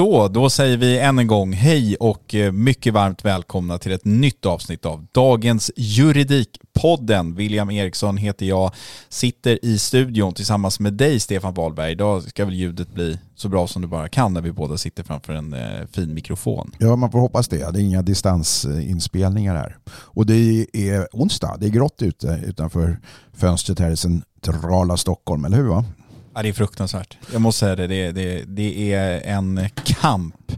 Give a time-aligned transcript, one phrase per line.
[0.00, 4.04] Så, då säger vi än en gång hej och eh, mycket varmt välkomna till ett
[4.04, 7.34] nytt avsnitt av dagens Juridikpodden.
[7.34, 8.72] William Eriksson heter jag,
[9.08, 11.92] sitter i studion tillsammans med dig Stefan Wahlberg.
[11.92, 15.02] Idag ska väl ljudet bli så bra som det bara kan när vi båda sitter
[15.02, 16.72] framför en eh, fin mikrofon.
[16.78, 17.56] Ja, man får hoppas det.
[17.56, 19.76] Det är inga distansinspelningar här.
[19.92, 22.98] Och det är onsdag, det är grått ute utanför
[23.32, 25.68] fönstret här i centrala Stockholm, eller hur?
[25.68, 25.84] Va?
[26.40, 27.18] Ja, det är fruktansvärt.
[27.32, 27.86] Jag måste säga det.
[27.86, 30.52] Det, det, det är en kamp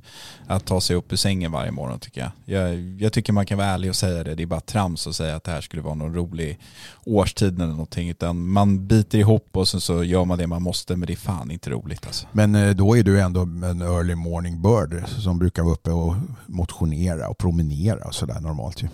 [0.47, 2.31] att ta sig upp ur sängen varje morgon tycker jag.
[2.60, 2.81] jag.
[3.00, 3.12] jag.
[3.12, 4.34] tycker man kan vara ärlig och säga det.
[4.34, 6.59] Det är bara trams att säga att det här skulle vara någon rolig
[7.04, 8.09] årstid eller någonting.
[8.09, 10.97] Utan man biter ihop och sen så gör man det man måste.
[10.97, 12.26] Men det är fan inte roligt alltså.
[12.32, 16.14] Men eh, då är du ändå en early morning bird som brukar vara uppe och
[16.47, 18.88] motionera och promenera och sådär normalt ju.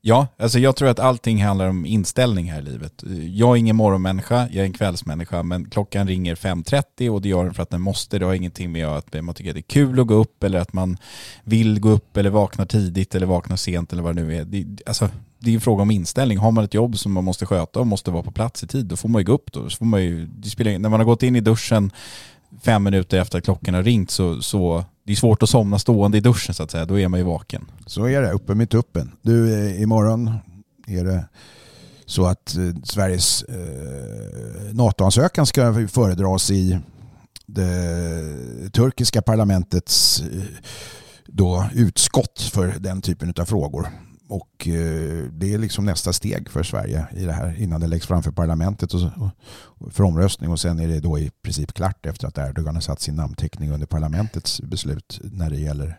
[0.00, 3.04] Ja, alltså jag tror att allting handlar om inställning här i livet.
[3.34, 7.44] Jag är ingen morgonmänniska, jag är en kvällsmänniska, men klockan ringer 5.30 och det gör
[7.44, 8.18] den för att den måste.
[8.18, 10.58] Det har ingenting med att man tycker att det är kul att gå upp eller
[10.58, 10.96] att man
[11.44, 14.44] vill gå upp eller vakna tidigt eller vakna sent eller vad det nu är.
[14.44, 16.38] Det, alltså, det är en fråga om inställning.
[16.38, 18.86] Har man ett jobb som man måste sköta och måste vara på plats i tid,
[18.86, 19.70] då får man ju gå upp då.
[19.70, 21.90] Så får man ju, det spelar, när man har gått in i duschen
[22.62, 26.18] fem minuter efter att klockan har ringt så, så det är svårt att somna stående
[26.18, 26.84] i duschen så att säga.
[26.84, 27.70] Då är man ju vaken.
[27.86, 29.12] Så är det, uppe med tuppen.
[29.22, 30.30] Du, eh, imorgon
[30.86, 31.28] är det
[32.06, 36.78] så att eh, Sveriges eh, NATO-ansökan ska föredras i
[37.46, 40.42] det turkiska parlamentets eh,
[41.26, 43.88] då, utskott för den typen av frågor.
[44.28, 48.06] Och eh, det är liksom nästa steg för Sverige i det här innan det läggs
[48.06, 49.00] fram för parlamentet och,
[49.90, 53.00] för omröstning och sen är det då i princip klart efter att Erdogan har satt
[53.00, 55.98] sin namnteckning under parlamentets beslut när det gäller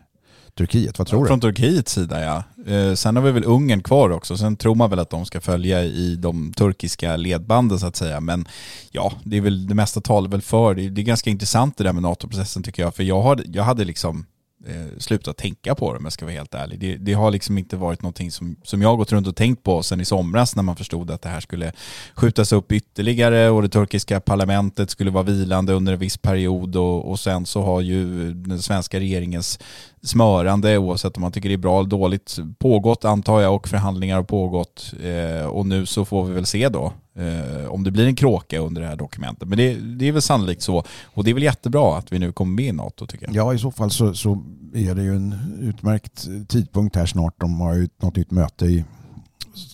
[0.54, 0.98] Turkiet.
[0.98, 1.28] Vad tror ja, du?
[1.28, 2.72] Från Turkiets sida ja.
[2.72, 4.36] Eh, sen har vi väl Ungern kvar också.
[4.36, 8.20] Sen tror man väl att de ska följa i de turkiska ledbanden så att säga.
[8.20, 8.48] Men
[8.90, 10.74] ja, det är väl det mesta talar väl för.
[10.74, 12.94] Det är, det är ganska intressant det där med NATO-processen tycker jag.
[12.94, 14.26] För jag, har, jag hade liksom
[14.66, 16.78] eh, slutat tänka på det om jag ska vara helt ärlig.
[16.78, 19.62] Det, det, har liksom inte varit någonting som, som jag har gått runt och tänkt
[19.62, 21.72] på sen i somras när man förstod att det här skulle
[22.14, 27.10] skjutas upp ytterligare och det turkiska parlamentet skulle vara vilande under en viss period och,
[27.10, 29.58] och sen så har ju den svenska regeringens
[30.02, 34.16] smörande oavsett om man tycker det är bra eller dåligt pågått antar jag och förhandlingar
[34.16, 38.06] har pågått eh, och nu så får vi väl se då eh, om det blir
[38.06, 39.48] en kråka under det här dokumentet.
[39.48, 42.32] Men det, det, är väl sannolikt så och det är väl jättebra att vi nu
[42.32, 43.34] kommer med i NATO tycker jag.
[43.34, 44.44] Ja i så fall så, så
[44.74, 47.34] är det ju en utmärkt tidpunkt här snart.
[47.40, 48.84] De har ju något nytt möte i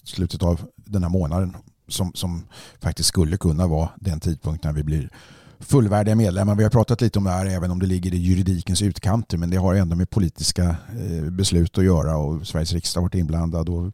[0.04, 1.56] slutet av den här månaden
[1.88, 2.44] som, som
[2.80, 5.10] faktiskt skulle kunna vara den tidpunkt när vi blir
[5.60, 6.54] fullvärdiga medlemmar.
[6.54, 9.50] Vi har pratat lite om det här även om det ligger i juridikens utkanter men
[9.50, 13.68] det har ändå med politiska eh, beslut att göra och Sveriges riksdag har varit inblandad
[13.68, 13.92] och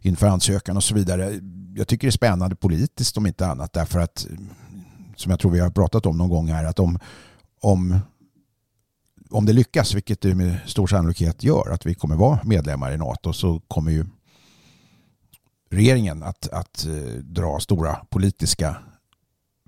[0.00, 1.40] inför ansökan och så vidare.
[1.76, 4.26] Jag tycker det är spännande politiskt om inte annat därför att
[5.16, 6.98] som jag tror vi har pratat om någon gång här att om,
[7.60, 8.00] om
[9.30, 12.96] om det lyckas, vilket det med stor sannolikhet gör, att vi kommer vara medlemmar i
[12.96, 14.06] NATO så kommer ju
[15.70, 18.76] regeringen att, att eh, dra stora politiska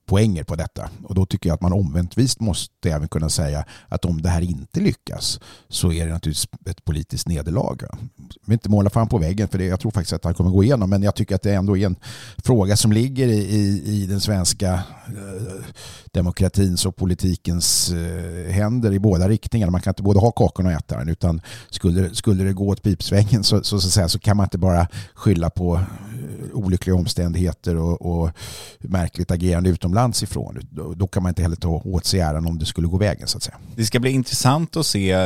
[0.06, 0.90] poänger på detta.
[1.04, 4.40] Och då tycker jag att man omväntvis måste även kunna säga att om det här
[4.40, 7.76] inte lyckas så är det naturligtvis ett politiskt nederlag.
[7.81, 7.99] Jag
[8.46, 10.64] vill inte måla fan på väggen för det, jag tror faktiskt att han kommer gå
[10.64, 11.96] igenom men jag tycker att det ändå är en
[12.44, 14.72] fråga som ligger i, i, i den svenska
[15.06, 15.64] eh,
[16.12, 19.72] demokratins och politikens eh, händer i båda riktningarna.
[19.72, 21.40] Man kan inte både ha kakan och äta den utan
[21.70, 24.88] skulle, skulle det gå åt pipsvängen så, så, så, så, så kan man inte bara
[25.14, 25.81] skylla på
[26.23, 28.31] Eh, olyckliga omständigheter och, och
[28.79, 30.59] märkligt agerande utomlands ifrån.
[30.71, 33.29] Då, då, kan man inte heller ta åt sig äran om det skulle gå vägen
[33.29, 33.57] så att säga.
[33.77, 35.17] Det ska bli intressant att se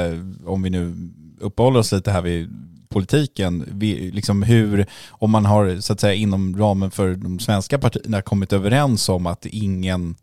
[0.46, 1.10] om vi nu
[1.40, 2.50] uppehåller oss lite här vid
[2.88, 7.78] politiken, vi, liksom hur, om man har så att säga inom ramen för de svenska
[7.78, 10.14] partierna kommit överens om att ingen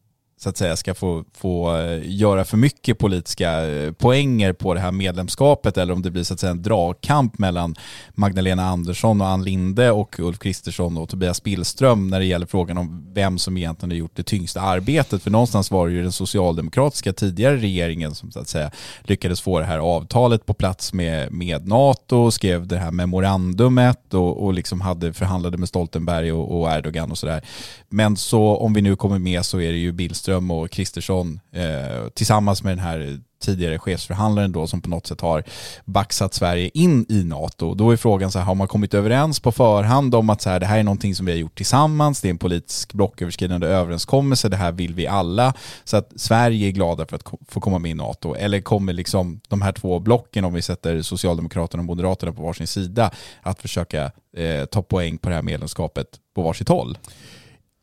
[0.43, 4.79] så att säga ska få, få eh, göra för mycket politiska eh, poänger på det
[4.79, 7.75] här medlemskapet eller om det blir så att säga en dragkamp mellan
[8.13, 12.77] Magdalena Andersson och Ann Linde och Ulf Kristersson och Tobias Billström när det gäller frågan
[12.77, 15.23] om vem som egentligen har gjort det tyngsta arbetet.
[15.23, 19.59] För någonstans var det ju den socialdemokratiska tidigare regeringen som så att säga lyckades få
[19.59, 24.81] det här avtalet på plats med, med NATO, skrev det här memorandumet och, och liksom
[24.81, 27.41] hade förhandlade med Stoltenberg och, och Erdogan och sådär.
[27.89, 31.39] Men så om vi nu kommer med så är det ju Billström Billström och Kristersson
[31.51, 35.43] eh, tillsammans med den här tidigare chefsförhandlaren då som på något sätt har
[35.85, 37.73] baxat Sverige in i NATO.
[37.73, 40.59] Då är frågan så här, har man kommit överens på förhand om att så här,
[40.59, 44.49] det här är någonting som vi har gjort tillsammans, det är en politisk blocköverskridande överenskommelse,
[44.49, 45.53] det här vill vi alla,
[45.83, 48.35] så att Sverige är glada för att få komma med i NATO.
[48.35, 52.67] Eller kommer liksom de här två blocken, om vi sätter Socialdemokraterna och Moderaterna på varsin
[52.67, 56.97] sida, att försöka eh, ta poäng på det här medlemskapet på varsitt håll?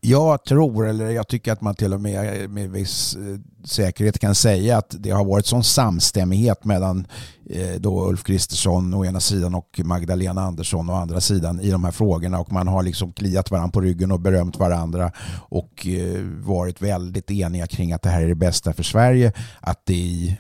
[0.03, 4.35] Jag tror, eller jag tycker att man till och med med viss eh, säkerhet kan
[4.35, 7.07] säga att det har varit sån samstämmighet mellan
[7.51, 11.85] eh, då Ulf Kristersson å ena sidan och Magdalena Andersson å andra sidan i de
[11.85, 15.13] här frågorna och man har liksom kliat varandra på ryggen och berömt varandra
[15.49, 19.33] och eh, varit väldigt eniga kring att det här är det bästa för Sverige.
[19.61, 20.39] Att det i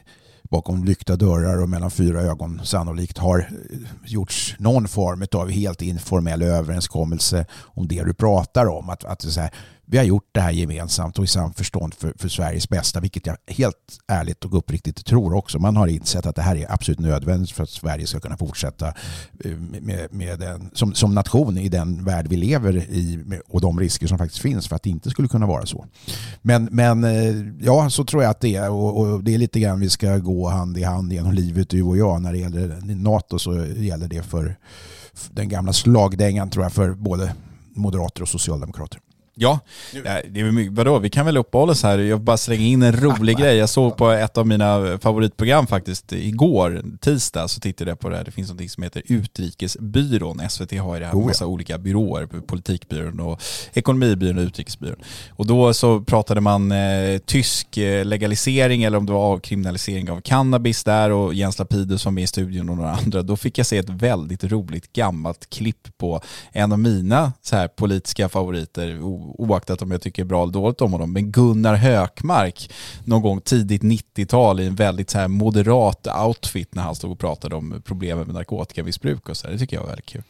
[0.50, 5.82] bakom lyckta dörrar och mellan fyra ögon sannolikt har eh, gjorts någon form av helt
[5.82, 8.90] informell överenskommelse om det du pratar om.
[8.90, 9.50] Att, att så här,
[9.90, 13.36] vi har gjort det här gemensamt och i samförstånd för, för Sveriges bästa, vilket jag
[13.46, 15.58] helt ärligt och uppriktigt tror också.
[15.58, 18.88] Man har insett att det här är absolut nödvändigt för att Sverige ska kunna fortsätta
[19.44, 23.80] eh, med, med den, som, som nation i den värld vi lever i och de
[23.80, 25.86] risker som faktiskt finns för att det inte skulle kunna vara så.
[26.42, 29.60] Men, men eh, ja, så tror jag att det är och, och det är lite
[29.60, 32.22] grann vi ska gå hand i hand genom livet du och jag.
[32.22, 34.56] När det gäller NATO så gäller det för
[35.30, 37.34] den gamla slagdängan tror jag för både
[37.74, 39.00] moderater och socialdemokrater.
[39.34, 39.60] Ja,
[40.28, 41.98] det är mycket, vadå, vi kan väl uppehålla oss här.
[41.98, 43.56] Jag bara slänga in en rolig grej.
[43.56, 48.16] Jag såg på ett av mina favoritprogram faktiskt igår, tisdag, så tittade jag på det
[48.16, 48.24] här.
[48.24, 50.42] Det finns något som heter Utrikesbyrån.
[50.48, 51.48] SVT har ju det här oh, massa ja.
[51.48, 53.42] olika byråer, Politikbyrån och
[53.74, 55.00] Ekonomibyrån och Utrikesbyrån.
[55.30, 60.20] Och då så pratade man eh, tysk eh, legalisering eller om det var avkriminalisering av
[60.20, 63.22] cannabis där och Jens Lapidus var med i studion och några andra.
[63.22, 66.20] Då fick jag se ett väldigt roligt gammalt klipp på
[66.52, 68.98] en av mina så här politiska favoriter
[69.38, 72.70] oaktat om jag tycker bra eller dåligt om honom, men Gunnar Hökmark
[73.04, 77.18] någon gång tidigt 90-tal i en väldigt så här moderat outfit när han stod och
[77.18, 79.48] pratade om problemen med narkotikamissbruk och så.
[79.48, 80.22] Det tycker jag var väldigt kul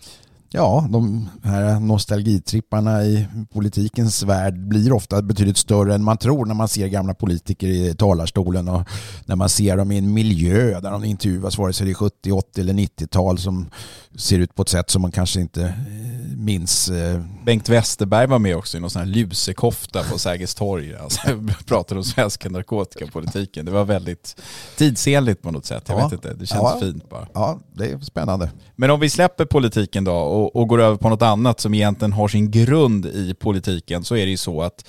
[0.52, 6.54] ja, de här nostalgitripparna i politikens värld blir ofta betydligt större än man tror när
[6.54, 8.82] man ser gamla politiker i talarstolen och
[9.24, 12.32] när man ser dem i en miljö där de intervjuas vare sig det är 70,
[12.32, 13.70] 80 eller 90-tal som
[14.16, 16.88] ser ut på ett sätt som man kanske inte eh, minns.
[16.88, 17.20] Eh.
[17.44, 20.94] Bengt Westerberg var med också i någon sån här lusekofta på Sergels torg.
[21.00, 21.20] Alltså,
[21.66, 23.64] pratade om svenska narkotikapolitiken.
[23.64, 24.36] Det var väldigt
[24.76, 25.84] tidsenligt på något sätt.
[25.86, 26.04] Jag ja.
[26.04, 26.78] vet inte, det känns ja.
[26.80, 27.26] fint bara.
[27.34, 28.50] Ja, det är spännande.
[28.76, 32.12] Men om vi släpper politiken då och, och, går över på något annat som egentligen
[32.12, 34.84] har sin grund i politiken så är det ju så att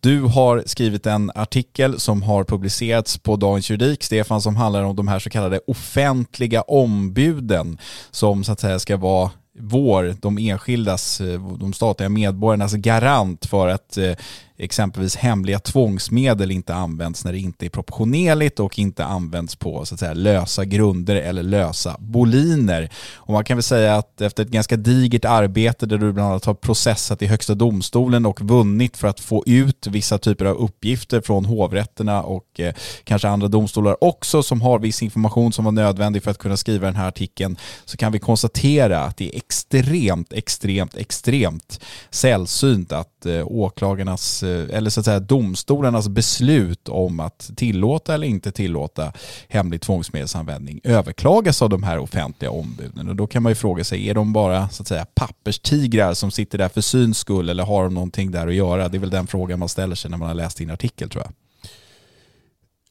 [0.00, 4.96] du har skrivit en artikel som har publicerats på Dagens Juridik, Stefan, som handlar om
[4.96, 7.78] de här så kallade offentliga ombuden
[8.10, 13.68] som så att säga ska vara vår, de enskildas, eh, de statliga medborgarnas garant för
[13.68, 14.12] att eh,
[14.58, 19.94] exempelvis hemliga tvångsmedel inte används när det inte är proportionerligt och inte används på så
[19.94, 22.90] att säga, lösa grunder eller lösa boliner.
[23.14, 26.44] Och man kan väl säga att efter ett ganska digert arbete där du bland annat
[26.44, 31.20] har processat i Högsta domstolen och vunnit för att få ut vissa typer av uppgifter
[31.20, 32.74] från hovrätterna och eh,
[33.04, 36.86] kanske andra domstolar också som har viss information som var nödvändig för att kunna skriva
[36.86, 43.26] den här artikeln så kan vi konstatera att det är extremt, extremt, extremt sällsynt att
[43.26, 49.12] eh, åklagarnas Eh, eller så att säga domstolarnas beslut om att tillåta eller inte tillåta
[49.48, 53.08] hemlig tvångsmedelsanvändning överklagas av de här offentliga ombuden.
[53.08, 56.30] Och då kan man ju fråga sig, är de bara så att säga papperstigrar som
[56.30, 58.88] sitter där för syns skull eller har de någonting där att göra?
[58.88, 61.24] Det är väl den frågan man ställer sig när man har läst din artikel tror
[61.24, 61.32] jag.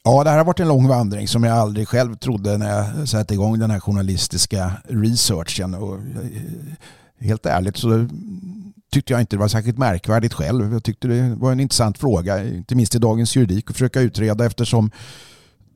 [0.03, 3.09] Ja, det här har varit en lång vandring som jag aldrig själv trodde när jag
[3.09, 5.73] satte igång den här journalistiska researchen.
[5.73, 6.01] Och eh,
[7.19, 8.07] helt ärligt så
[8.91, 10.73] tyckte jag inte det var särskilt märkvärdigt själv.
[10.73, 14.45] Jag tyckte det var en intressant fråga, inte minst i Dagens Juridik, att försöka utreda
[14.45, 14.91] eftersom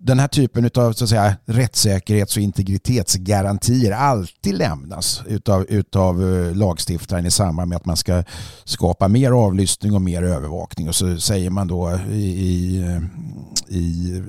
[0.03, 6.55] den här typen av så att säga, rättssäkerhets och integritetsgarantier alltid lämnas utav, utav eh,
[6.55, 8.23] lagstiftaren i samband med att man ska
[8.63, 10.87] skapa mer avlyssning och mer övervakning.
[10.87, 14.21] Och så säger man då i, i, eh, i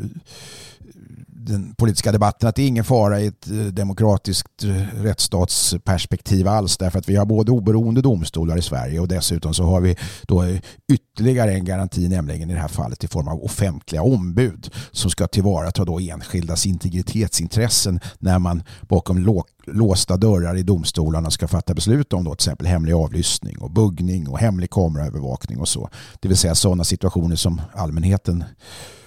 [1.44, 6.76] den politiska debatten att det är ingen fara i ett eh, demokratiskt eh, rättsstatsperspektiv alls
[6.76, 10.44] därför att vi har både oberoende domstolar i Sverige och dessutom så har vi då
[10.92, 15.26] ytterligare en garanti nämligen i det här fallet i form av offentliga ombud som ska
[15.26, 22.24] tillvarata då enskildas integritetsintressen när man bakom låsta dörrar i domstolarna ska fatta beslut om
[22.24, 25.88] då till exempel hemlig avlyssning och buggning och hemlig kameraövervakning och så.
[26.20, 28.44] Det vill säga sådana situationer som allmänheten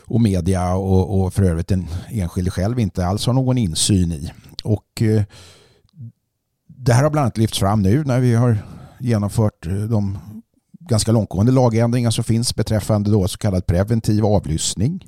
[0.08, 4.32] och media och, och för övrigt den enskilde själv inte alls har någon insyn i.
[4.64, 5.24] Och eh,
[6.68, 8.58] det här har bland annat lyfts fram nu när vi har
[9.00, 10.18] genomfört eh, de
[10.80, 15.08] ganska långtgående lagändringar som finns beträffande då så kallad preventiv avlyssning.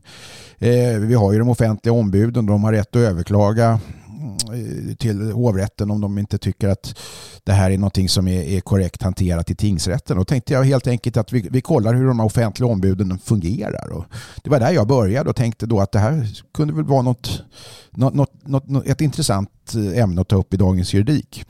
[0.58, 3.80] Eh, vi har ju de offentliga ombuden, de har rätt att överklaga
[4.28, 6.98] Eh, till hovrätten om de inte tycker att
[7.44, 10.18] det här är någonting som är, är korrekt hanterat i tingsrätten.
[10.18, 13.92] Då tänkte jag helt enkelt att vi, vi kollar hur de offentliga ombuden fungerar.
[13.92, 14.06] Och
[14.44, 17.44] det var där jag började och tänkte då att det här kunde väl vara något,
[17.92, 21.46] något, något, något ett intressant eh, ämne att ta upp i dagens juridik.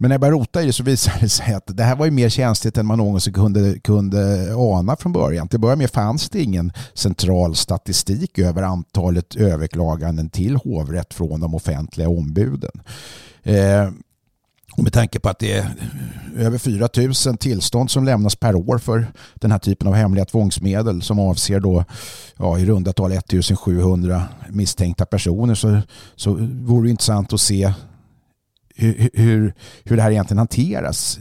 [0.00, 2.04] Men när jag började rota i det så visade det sig att det här var
[2.04, 5.48] ju mer känsligt än man någonsin kunde, kunde ana från början.
[5.48, 11.40] Till att börja med fanns det ingen central statistik över antalet överklaganden till hovrätt från
[11.40, 12.80] de offentliga ombuden.
[13.42, 13.88] Eh,
[14.76, 15.74] och med tanke på att det är
[16.36, 16.88] över 4
[17.26, 21.60] 000 tillstånd som lämnas per år för den här typen av hemliga tvångsmedel som avser
[21.60, 21.84] då
[22.36, 25.80] ja, i runda tal 1700 misstänkta personer så,
[26.16, 27.72] så vore det intressant att se
[28.78, 29.54] hur, hur,
[29.84, 31.18] hur det här egentligen hanteras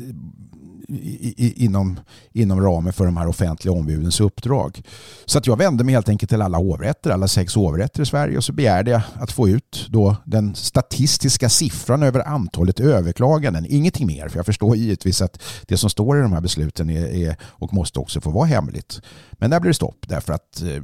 [1.38, 2.00] inom,
[2.34, 4.82] inom ramen för de här offentliga ombudens uppdrag.
[5.26, 8.38] Så att jag vände mig helt enkelt till alla hovrätter, alla sex hovrätter i Sverige
[8.38, 13.66] och så begärde jag att få ut då den statistiska siffran över antalet överklaganden.
[13.70, 17.06] Ingenting mer, för jag förstår givetvis att det som står i de här besluten är,
[17.08, 19.02] är och måste också få vara hemligt.
[19.32, 20.84] Men där blev det stopp därför att eh,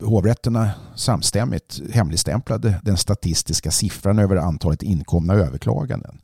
[0.00, 6.20] hovrätterna samstämmigt hemligstämplade den statistiska siffran över antalet inkomna överklaganden.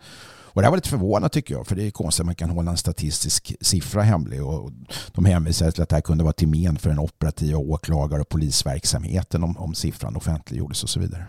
[0.56, 2.50] Och det här var lite förvånande tycker jag, för det är konstigt att man kan
[2.50, 4.44] hålla en statistisk siffra hemlig.
[4.44, 4.70] Och
[5.12, 8.28] de hänvisade till att det här kunde vara till men för den operativa åklagar och
[8.28, 11.26] polisverksamheten om, om siffran offentliggjordes och så vidare.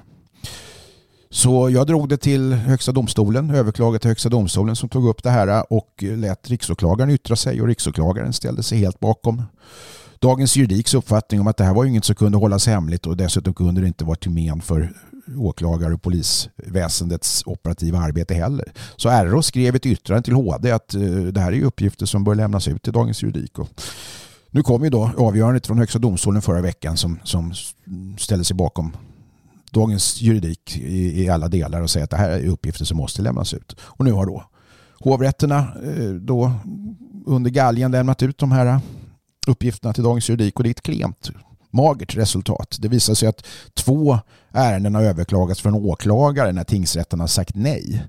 [1.29, 5.29] Så jag drog det till Högsta domstolen, överklagade till Högsta domstolen som tog upp det
[5.29, 9.43] här och lät riksåklagaren yttra sig och riksåklagaren ställde sig helt bakom
[10.19, 13.53] Dagens Juridiks uppfattning om att det här var inget som kunde hållas hemligt och dessutom
[13.53, 14.93] kunde det inte vara till men för
[15.37, 18.71] åklagare och polisväsendets operativa arbete heller.
[18.95, 22.35] Så RO skrev ett yttrande till HD att eh, det här är uppgifter som bör
[22.35, 23.59] lämnas ut till Dagens Juridik.
[23.59, 23.69] Och
[24.51, 27.53] nu kom ju då avgörandet från Högsta domstolen förra veckan som, som
[28.17, 28.97] ställde sig bakom
[29.71, 33.21] Dagens Juridik i, i alla delar och säger att det här är uppgifter som måste
[33.21, 33.75] lämnas ut.
[33.79, 34.43] Och nu har då
[34.99, 36.51] hovrätterna eh, då
[37.25, 38.79] under galgen lämnat ut de här
[39.47, 41.31] uppgifterna till Dagens Juridik och det är ett klent
[41.69, 42.77] magert resultat.
[42.79, 44.19] Det visar sig att två
[44.51, 48.03] ärenden har överklagats från åklagare när tingsrätten har sagt nej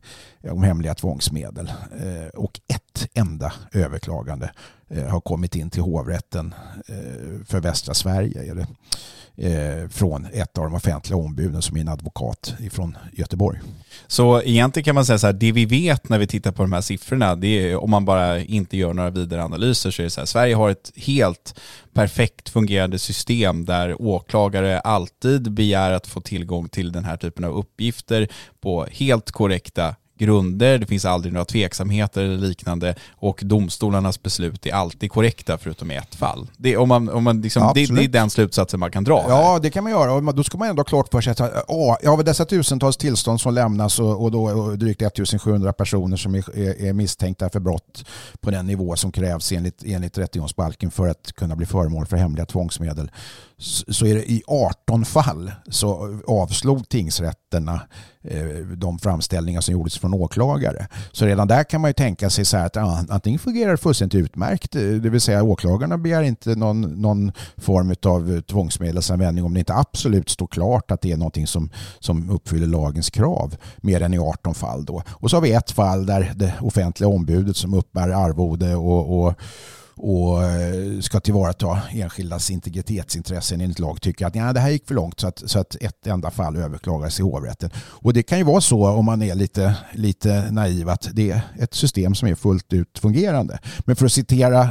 [0.50, 1.72] om hemliga tvångsmedel.
[2.00, 4.50] Eh, och ett enda överklagande
[4.90, 6.54] Eh, har kommit in till hovrätten
[6.86, 8.50] eh, för västra Sverige.
[8.50, 8.66] Är det,
[9.36, 13.60] eh, från ett av de offentliga ombuden som är en advokat från Göteborg.
[14.06, 16.72] Så egentligen kan man säga så här, det vi vet när vi tittar på de
[16.72, 20.10] här siffrorna, det är om man bara inte gör några vidare analyser så är det
[20.10, 21.60] så här, Sverige har ett helt
[21.92, 27.58] perfekt fungerande system där åklagare alltid begär att få tillgång till den här typen av
[27.58, 28.28] uppgifter
[28.60, 34.72] på helt korrekta grunder, det finns aldrig några tveksamheter eller liknande och domstolarnas beslut är
[34.72, 36.46] alltid korrekta förutom i ett fall.
[36.56, 39.24] Det, om man, om man liksom, det, det, är den slutsatsen man kan dra.
[39.28, 39.60] Ja, här.
[39.60, 42.24] det kan man göra och då ska man ändå ha klart för sig att av
[42.24, 46.86] dessa tusentals tillstånd som lämnas och, och då och drygt 1700 personer som är, är,
[46.86, 48.04] är, misstänkta för brott
[48.40, 52.46] på den nivå som krävs enligt, enligt rättegångsbalken för att kunna bli föremål för hemliga
[52.46, 53.10] tvångsmedel
[53.88, 57.80] så är det i 18 fall så avslog tingsrätterna
[58.30, 60.86] Eh, de framställningar som gjordes från åklagare.
[61.12, 63.76] Så redan där kan man ju tänka sig så här att ah, antingen fungerar det
[63.76, 69.54] fullständigt utmärkt, eh, det vill säga åklagarna begär inte någon, någon form av tvångsmedelsanvändning om
[69.54, 74.02] det inte absolut står klart att det är någonting som, som uppfyller lagens krav, mer
[74.02, 75.02] än i 18 fall då.
[75.08, 79.34] Och så har vi ett fall där det offentliga ombudet som uppbär arvode och, och
[79.98, 85.20] och eh, ska tillvarata enskildas integritetsintressen enligt lag tycker att det här gick för långt
[85.20, 87.70] så att, så att ett enda fall överklagas i hovrätten.
[87.76, 91.40] Och det kan ju vara så om man är lite, lite naiv att det är
[91.58, 93.58] ett system som är fullt ut fungerande.
[93.78, 94.68] Men för att citera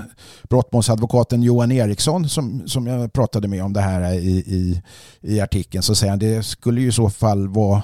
[0.49, 4.81] brottmålsadvokaten Johan Eriksson som, som jag pratade med om det här i, i,
[5.21, 7.83] i artikeln så säger han det skulle ju i så fall vara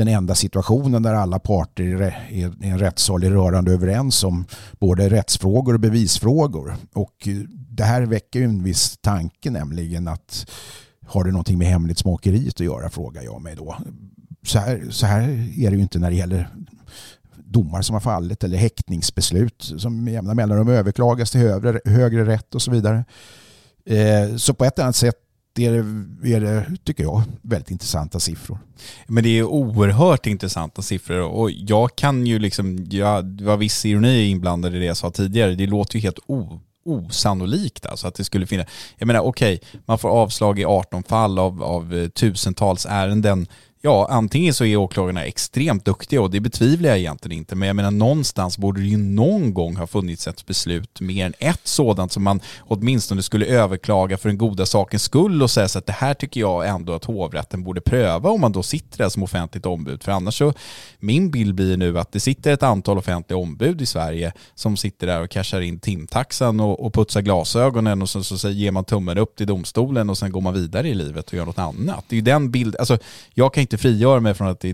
[0.00, 4.44] den enda situationen där alla parter i en rättssal är rörande överens om
[4.78, 6.76] både rättsfrågor och bevisfrågor.
[6.92, 10.50] Och eh, det här väcker ju en viss tanke nämligen att
[11.06, 13.76] har det någonting med hemlighetsmakeriet att göra frågar jag mig då.
[14.42, 15.22] Så här, så här
[15.58, 16.48] är det ju inte när det gäller
[17.36, 22.54] domar som har fallit eller häktningsbeslut som med jämna mellanrum överklagas till högre, högre rätt
[22.54, 23.04] och så vidare.
[23.86, 25.16] Eh, så på ett annat sätt
[25.52, 25.72] det är,
[26.24, 28.58] är det, tycker jag, väldigt intressanta siffror.
[29.06, 33.84] Men det är oerhört intressanta siffror och jag kan ju liksom, jag, det var viss
[33.84, 38.14] ironi inblandad i det jag sa tidigare, det låter ju helt o, osannolikt alltså att
[38.14, 38.66] det skulle finnas.
[38.98, 43.46] Jag menar okej, okay, man får avslag i 18 fall av, av eh, tusentals ärenden
[43.82, 47.76] Ja, antingen så är åklagarna extremt duktiga och det betvivlar jag egentligen inte, men jag
[47.76, 52.12] menar någonstans borde det ju någon gång ha funnits ett beslut, mer än ett sådant
[52.12, 55.92] som man åtminstone skulle överklaga för den goda sakens skull och säga så att det
[55.92, 59.66] här tycker jag ändå att hovrätten borde pröva om man då sitter där som offentligt
[59.66, 60.02] ombud.
[60.02, 60.52] För annars så,
[60.98, 65.06] min bild blir nu att det sitter ett antal offentliga ombud i Sverige som sitter
[65.06, 68.84] där och cashar in timtaxan och, och putsar glasögonen och så, så, så ger man
[68.84, 72.04] tummen upp till domstolen och sen går man vidare i livet och gör något annat.
[72.08, 72.98] Det är ju den bild, alltså
[73.34, 74.72] jag kan inte inte frigöra mig från att det,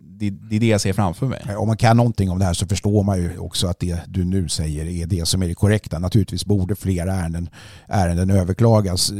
[0.00, 1.56] det, det, är det jag ser framför mig.
[1.56, 4.24] Om man kan någonting om det här så förstår man ju också att det du
[4.24, 5.98] nu säger är det som är det korrekta.
[5.98, 7.48] Naturligtvis borde flera ärenden,
[7.88, 9.16] ärenden överklagas eh,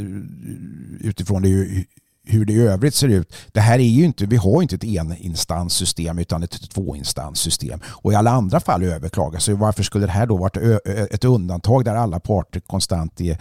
[0.99, 1.85] utifrån det
[2.23, 3.33] hur det i övrigt ser ut.
[3.51, 7.79] Det här är ju inte, vi har inte ett eninstanssystem utan ett tvåinstanssystem.
[7.85, 9.43] Och i alla andra fall överklagas.
[9.43, 10.57] Så varför skulle det här då varit
[11.13, 13.37] ett undantag där alla parter konstant är,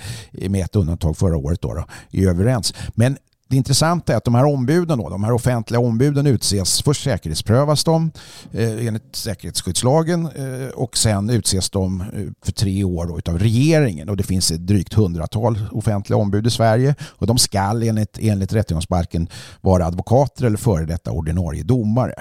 [0.49, 2.75] med ett undantag förra året då, då är överens.
[2.95, 3.17] Men
[3.49, 7.85] det intressanta är att de här ombuden, då, de här offentliga ombuden utses, först säkerhetsprövas
[7.85, 8.11] de
[8.53, 12.07] eh, enligt säkerhetsskyddslagen eh, och sen utses de eh,
[12.43, 16.51] för tre år då, utav regeringen och det finns ett drygt hundratal offentliga ombud i
[16.51, 19.29] Sverige och de skall enligt, enligt rättegångsbalken
[19.61, 22.15] vara advokater eller före detta ordinarie domare.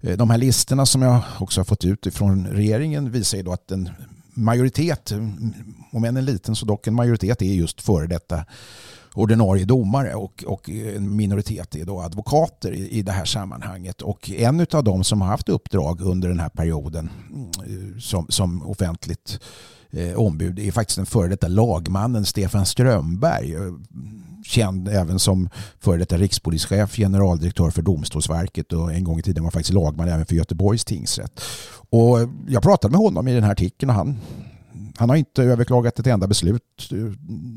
[0.00, 3.52] Eh, de här listorna som jag också har fått ut från regeringen visar ju då
[3.52, 3.90] att en
[4.34, 5.12] majoritet,
[5.92, 8.44] om än en liten så dock en majoritet är just före detta
[9.14, 14.02] ordinarie domare och, och en minoritet är då advokater i, i det här sammanhanget.
[14.02, 17.10] Och en av dem som har haft uppdrag under den här perioden
[17.56, 19.40] eh, som, som offentligt
[19.90, 23.60] eh, ombud är faktiskt den före detta lagmannen Stefan Strömberg eh,
[24.44, 25.48] känd även som
[25.80, 30.26] före detta rikspolischef, generaldirektör för Domstolsverket och en gång i tiden var faktiskt lagman även
[30.26, 31.40] för Göteborgs tingsrätt.
[31.90, 34.18] Och jag pratade med honom i den här artikeln och han
[34.96, 36.92] han har inte överklagat ett enda beslut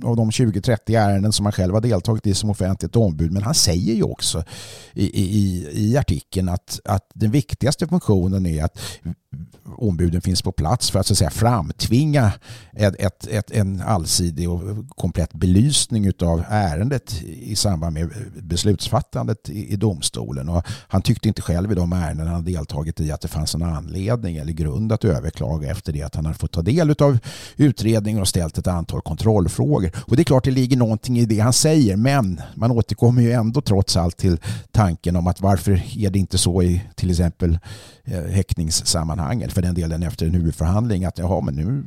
[0.04, 3.32] av de 20-30 ärenden som han själv har deltagit i som offentligt ombud.
[3.32, 4.44] Men han säger ju också
[4.94, 8.80] i, i, i artikeln att, att den viktigaste funktionen är att
[9.78, 12.32] ombuden finns på plats för att, så att säga, framtvinga
[12.74, 18.10] ett, ett, ett, en allsidig och komplett belysning av ärendet i samband med
[18.42, 20.50] beslutsfattandet i, i domstolen.
[20.50, 23.64] Och han tyckte inte själv i de ärenden han deltagit i att det fanns en
[23.64, 27.18] anledning eller grund att överklaga efter det att han har fått ta del av
[27.58, 29.92] utredningen och ställt ett antal kontrollfrågor.
[29.98, 33.32] Och det är klart det ligger någonting i det han säger men man återkommer ju
[33.32, 34.38] ändå trots allt till
[34.72, 37.60] tanken om att varför är det inte så i till exempel
[38.08, 41.84] Eh, häktningssammanhanget för den delen efter en huvudförhandling att jaha men nu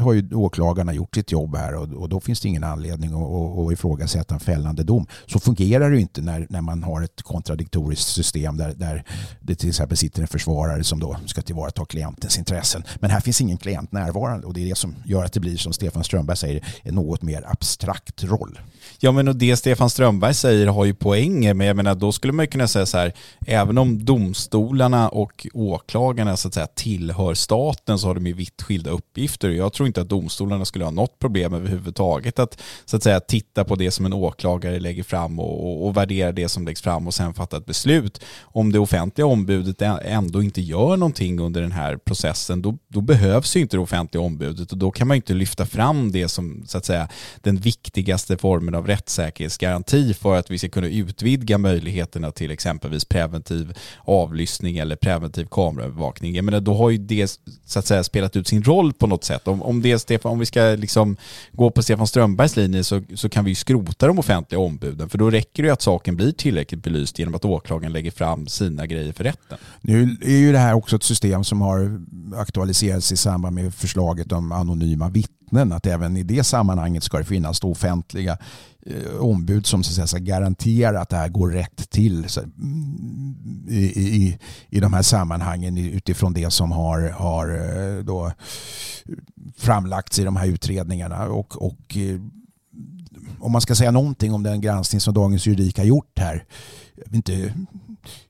[0.00, 3.30] har ju åklagarna gjort sitt jobb här och, och då finns det ingen anledning att,
[3.30, 5.06] att, att ifrågasätta en fällande dom.
[5.26, 9.04] Så fungerar det ju inte när, när man har ett kontradiktoriskt system där, där
[9.40, 12.82] det till exempel sitter en försvarare som då ska tillvarata klientens intressen.
[13.00, 15.56] Men här finns ingen klient närvarande och det är det som gör att det blir
[15.56, 18.58] som Stefan Strömberg säger en något mer abstrakt roll.
[18.98, 22.32] Ja men och det Stefan Strömberg säger har ju poänger men jag menar då skulle
[22.32, 23.12] man kunna säga så här
[23.46, 28.32] även om domstolarna och och åklagarna så att säga tillhör staten så har de ju
[28.32, 29.50] vitt skilda uppgifter.
[29.50, 33.64] Jag tror inte att domstolarna skulle ha något problem överhuvudtaget att så att säga titta
[33.64, 37.06] på det som en åklagare lägger fram och, och, och värdera det som läggs fram
[37.06, 38.20] och sen fatta ett beslut.
[38.42, 43.56] Om det offentliga ombudet ändå inte gör någonting under den här processen då, då behövs
[43.56, 46.64] ju inte det offentliga ombudet och då kan man ju inte lyfta fram det som
[46.66, 47.08] så att säga
[47.40, 53.78] den viktigaste formen av rättssäkerhetsgaranti för att vi ska kunna utvidga möjligheterna till exempelvis preventiv
[54.04, 56.34] avlyssning eller preventiv kameraövervakning.
[56.34, 59.24] Jag menar, då har ju det så att säga spelat ut sin roll på något
[59.24, 59.48] sätt.
[59.48, 61.16] Om, om, det Stefan, om vi ska liksom
[61.52, 65.18] gå på Stefan Strömbergs linje så, så kan vi ju skrota de offentliga ombuden för
[65.18, 68.86] då räcker det ju att saken blir tillräckligt belyst genom att åklagaren lägger fram sina
[68.86, 69.58] grejer för rätten.
[69.80, 72.00] Nu är ju det här också ett system som har
[72.36, 75.72] aktualiserats i samband med förslaget om anonyma vittnen.
[75.72, 78.38] Att även i det sammanhanget ska det finnas offentliga
[78.86, 82.40] Eh, ombud som så att säga, ska garantera att det här går rätt till så,
[82.40, 84.38] mm, i, i,
[84.70, 88.32] i de här sammanhangen utifrån det som har, har eh, då
[89.56, 91.26] framlagts i de här utredningarna.
[91.26, 92.20] Och, och eh,
[93.38, 96.44] om man ska säga någonting om den granskning som Dagens Juridik har gjort här.
[97.12, 97.54] Inte,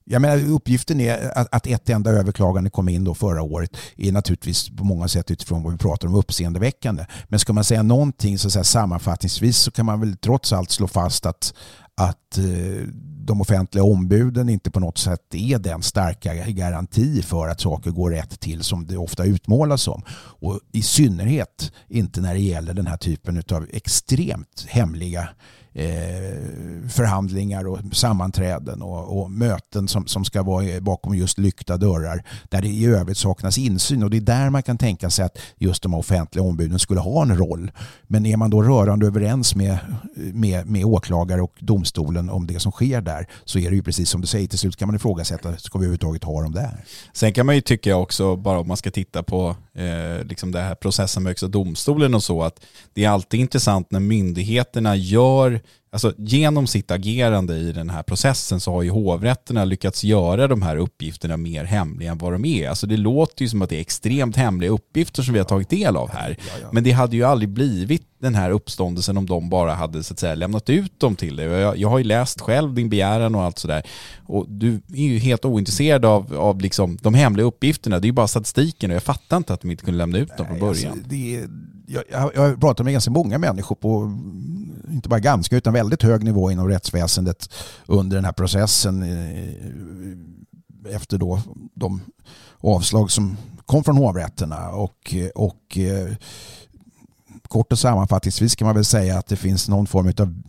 [0.04, 4.12] jag menar, uppgiften är att, att ett enda överklagande kom in då förra året är
[4.12, 7.06] naturligtvis på många sätt utifrån vad vi pratar om uppseendeväckande.
[7.28, 10.88] Men ska man säga någonting så säga, sammanfattningsvis så kan man väl trots allt slå
[10.88, 11.54] fast att,
[11.94, 12.88] att eh,
[13.26, 18.10] de offentliga ombuden inte på något sätt är den starka garanti för att saker går
[18.10, 20.02] rätt till som det ofta utmålas som.
[20.16, 25.28] Och i synnerhet inte när det gäller den här typen av extremt hemliga
[25.76, 32.24] Eh, förhandlingar och sammanträden och, och, möten som, som ska vara bakom just lyckta dörrar
[32.48, 35.38] där det i övrigt saknas insyn och det är där man kan tänka sig att
[35.58, 37.70] just de offentliga ombuden skulle ha en roll.
[38.06, 39.78] Men är man då rörande överens med,
[40.14, 44.10] med, med åklagare och domstolen om det som sker där så är det ju precis
[44.10, 46.84] som du säger, till slut kan man ifrågasätta, ska vi överhuvudtaget ha dem där?
[47.12, 50.60] Sen kan man ju tycka också, bara om man ska titta på eh, liksom det
[50.60, 52.60] här processen med Högsta domstolen och så, att
[52.92, 55.60] det är alltid intressant när myndigheterna gör
[55.94, 60.62] Alltså genom sitt agerande i den här processen så har ju hovrätterna lyckats göra de
[60.62, 62.68] här uppgifterna mer hemliga än vad de är.
[62.68, 65.68] Alltså det låter ju som att det är extremt hemliga uppgifter som vi har tagit
[65.68, 66.36] del av här.
[66.72, 70.18] Men det hade ju aldrig blivit den här uppståndelsen om de bara hade så att
[70.18, 71.46] säga lämnat ut dem till dig.
[71.46, 73.82] Jag, jag har ju läst själv din begäran och allt sådär.
[74.26, 77.98] Och du är ju helt ointresserad av, av liksom de hemliga uppgifterna.
[77.98, 80.36] Det är ju bara statistiken och jag fattar inte att de inte kunde lämna ut
[80.36, 80.92] dem från början.
[80.92, 81.46] Alltså, det,
[81.86, 84.18] jag, jag har pratat med ganska många människor på,
[84.90, 87.52] inte bara ganska, utan väldigt hög nivå inom rättsväsendet
[87.86, 89.54] under den här processen eh,
[90.94, 91.40] efter då
[91.74, 92.00] de
[92.60, 94.68] avslag som kom från hovrätterna.
[94.68, 96.16] Och, och eh,
[97.48, 100.42] kort och sammanfattningsvis kan man väl säga att det finns någon form av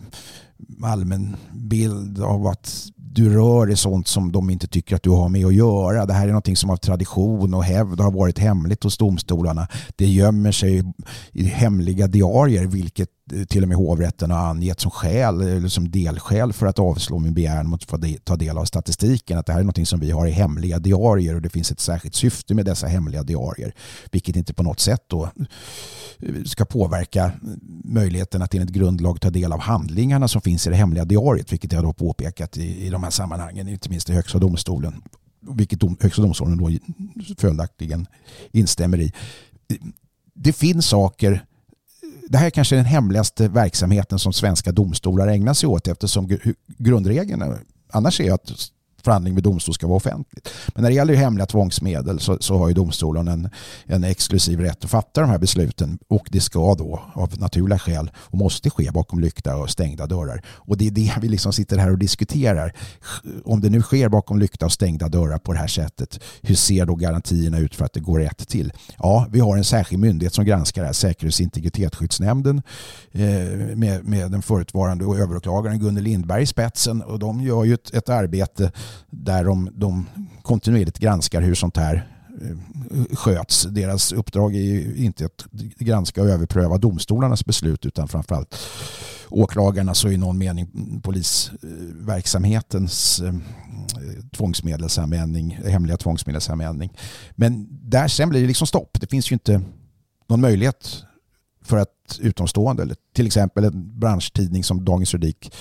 [0.84, 5.30] allmän bild av att du rör i sånt som de inte tycker att du har
[5.30, 6.06] med att göra.
[6.06, 9.68] Det här är någonting som av tradition och hävd har varit hemligt hos domstolarna.
[9.96, 10.84] Det gömmer sig
[11.32, 15.92] i hemliga diarier vilket eh, till och med hovrätten har angett som skäl eller som
[15.92, 19.38] delskäl för att avslå min begäran mot att få ta del av statistiken.
[19.38, 21.80] Att det här är något som vi har i hemliga diarier och det finns ett
[21.80, 23.74] särskilt syfte med dessa hemliga diarier.
[24.12, 27.32] Vilket inte på något sätt då eh, ska påverka
[27.84, 31.54] möjligheten att enligt grundlag ta del av handlingarna som finns i det hemliga diariet.
[31.54, 35.02] Vilket jag då påpekat i, i de här sammanhangen, inte minst i Högsta domstolen.
[35.40, 36.72] Vilket dom, Högsta domstolen då
[37.38, 38.08] följaktligen
[38.52, 39.14] instämmer i.
[40.34, 41.46] Det finns saker
[42.30, 46.38] det här är kanske den hemligaste verksamheten som svenska domstolar ägnar sig åt eftersom
[46.78, 47.44] grundregeln
[47.92, 48.52] annars är att
[49.06, 50.50] förhandling med domstol ska vara offentligt.
[50.68, 53.50] Men när det gäller hemliga tvångsmedel så, så har ju domstolen en,
[53.86, 58.12] en exklusiv rätt att fatta de här besluten och det ska då av naturliga skäl
[58.18, 60.42] och måste ske bakom lyckta och stängda dörrar.
[60.48, 62.74] Och det är det vi liksom sitter här och diskuterar.
[63.46, 66.86] Om det nu sker bakom lyckta och stängda dörrar på det här sättet, hur ser
[66.86, 68.74] då garantierna ut för att det går rätt till?
[68.98, 72.62] Ja, vi har en särskild myndighet som granskar det här, Säkerhets och integritetsskyddsnämnden
[73.12, 73.22] eh,
[73.76, 78.10] med, med den förutvarande överåklagaren Gunnel Lindberg i spetsen och de gör ju ett, ett
[78.10, 78.72] arbete
[79.10, 80.06] där de, de
[80.42, 82.10] kontinuerligt granskar hur sånt här
[82.42, 82.58] eh,
[83.16, 83.64] sköts.
[83.64, 85.46] Deras uppdrag är ju inte att
[85.80, 88.56] granska och överpröva domstolarnas beslut utan framförallt
[89.30, 90.70] åklagarnas och i någon mening
[91.04, 93.34] polisverksamhetens eh,
[94.32, 96.94] tvångsmedelsanvändning, hemliga tvångsmedelsanvändning.
[97.32, 98.98] Men där sen blir det liksom stopp.
[99.02, 99.62] Det finns ju inte
[100.28, 101.04] någon möjlighet
[101.62, 105.54] för att utomstående, eller till exempel en branschtidning som Dagens Juridik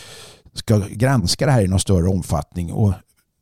[0.52, 2.92] ska granska det här i någon större omfattning och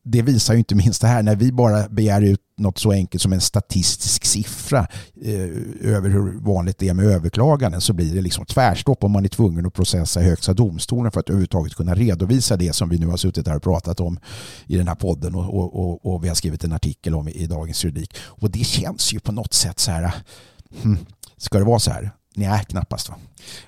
[0.04, 3.22] det visar ju inte minst det här när vi bara begär ut något så enkelt
[3.22, 4.86] som en statistisk siffra
[5.22, 9.24] eh, över hur vanligt det är med överklaganden så blir det liksom tvärstopp om man
[9.24, 12.98] är tvungen att processa i Högsta domstolen för att överhuvudtaget kunna redovisa det som vi
[12.98, 14.18] nu har suttit här och pratat om
[14.66, 17.32] i den här podden och, och, och, och vi har skrivit en artikel om i,
[17.32, 18.16] i Dagens Juridik.
[18.20, 20.12] Och det känns ju på något sätt så här,
[20.82, 20.98] hmm,
[21.36, 22.12] ska det vara så här?
[22.34, 23.14] Nej, knappast va.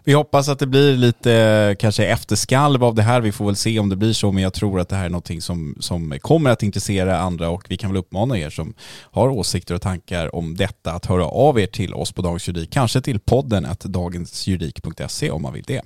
[0.04, 3.20] Vi hoppas att det blir lite kanske efterskalv av det här.
[3.20, 5.10] Vi får väl se om det blir så, men jag tror att det här är
[5.10, 8.74] någonting som, som kommer att intressera andra och vi kan väl uppmana er som
[9.10, 12.70] har åsikter och tankar om detta att höra av er till oss på Dagens Juridik,
[12.70, 15.82] kanske till podden att dagensjuridik.se om man vill det.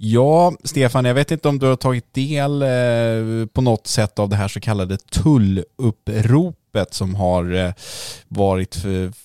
[0.00, 4.28] Ja, Stefan, jag vet inte om du har tagit del eh, på något sätt av
[4.28, 7.72] det här så kallade tulluppropet klippet som har eh,
[8.28, 8.76] varit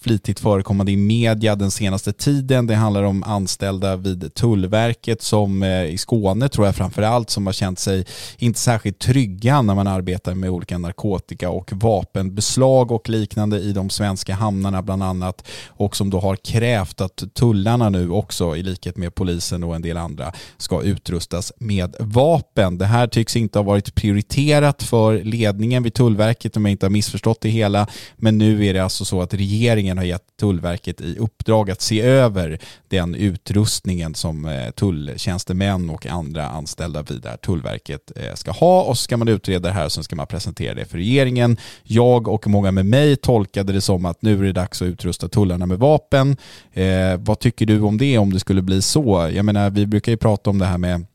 [0.01, 2.67] flitigt förekommande i media den senaste tiden.
[2.67, 7.45] Det handlar om anställda vid Tullverket som eh, i Skåne tror jag framför allt som
[7.45, 8.05] har känt sig
[8.37, 13.89] inte särskilt trygga när man arbetar med olika narkotika och vapenbeslag och liknande i de
[13.89, 18.97] svenska hamnarna bland annat och som då har krävt att tullarna nu också i likhet
[18.97, 22.77] med polisen och en del andra ska utrustas med vapen.
[22.77, 26.91] Det här tycks inte ha varit prioriterat för ledningen vid Tullverket om jag inte har
[26.91, 27.87] missförstått det hela.
[28.15, 32.01] Men nu är det alltså så att regeringen har gett Tullverket i uppdrag att se
[32.01, 38.51] över den utrustningen som eh, tulltjänstemän och andra anställda vid det här Tullverket eh, ska
[38.51, 40.97] ha och så ska man utreda det här och sen ska man presentera det för
[40.97, 41.57] regeringen.
[41.83, 45.27] Jag och många med mig tolkade det som att nu är det dags att utrusta
[45.27, 46.37] tullarna med vapen.
[46.73, 49.29] Eh, vad tycker du om det om det skulle bli så?
[49.33, 51.05] Jag menar, vi brukar ju prata om det här med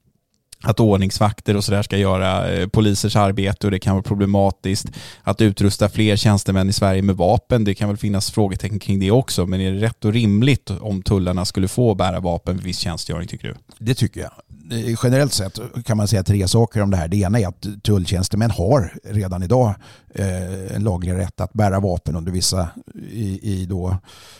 [0.63, 4.87] att ordningsvakter och sådär ska göra eh, polisers arbete och det kan vara problematiskt.
[5.23, 9.11] Att utrusta fler tjänstemän i Sverige med vapen, det kan väl finnas frågetecken kring det
[9.11, 9.47] också.
[9.47, 13.29] Men är det rätt och rimligt om tullarna skulle få bära vapen vid viss tjänstgöring
[13.29, 13.55] tycker du?
[13.79, 14.33] Det tycker jag.
[14.71, 17.09] Eh, generellt sett kan man säga tre saker om det här.
[17.09, 19.75] Det ena är att tulltjänstemän har redan idag
[20.15, 22.69] eh, en laglig rätt att bära vapen under vissa
[23.11, 23.97] i, i då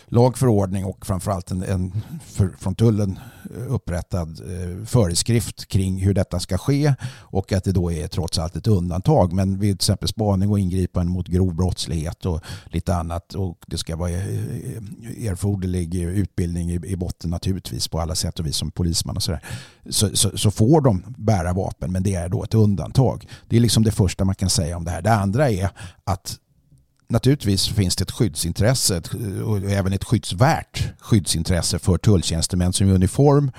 [0.07, 3.19] lagförordning och framförallt en, en för, från tullen
[3.55, 4.41] eh, upprättad
[4.85, 9.33] föreskrift kring hur detta ska ske och att det då är trots allt ett undantag.
[9.33, 13.77] Men vid till exempel spaning och ingripande mot grov brottslighet och lite annat och det
[13.77, 19.15] ska vara erforderlig utbildning i, i botten naturligtvis på alla sätt och vis som polisman
[19.15, 19.43] och sådär.
[19.89, 23.27] Så, så, så, får de bära vapen men det är då ett undantag.
[23.49, 25.01] Det är liksom det första man kan säga om det här.
[25.01, 25.69] Det andra är
[26.03, 26.37] att
[27.09, 29.01] naturligtvis finns det ett skyddsintresse
[29.45, 33.51] och även ett skyddsvärt skyddsintresse för tulltjänstemän som i uniform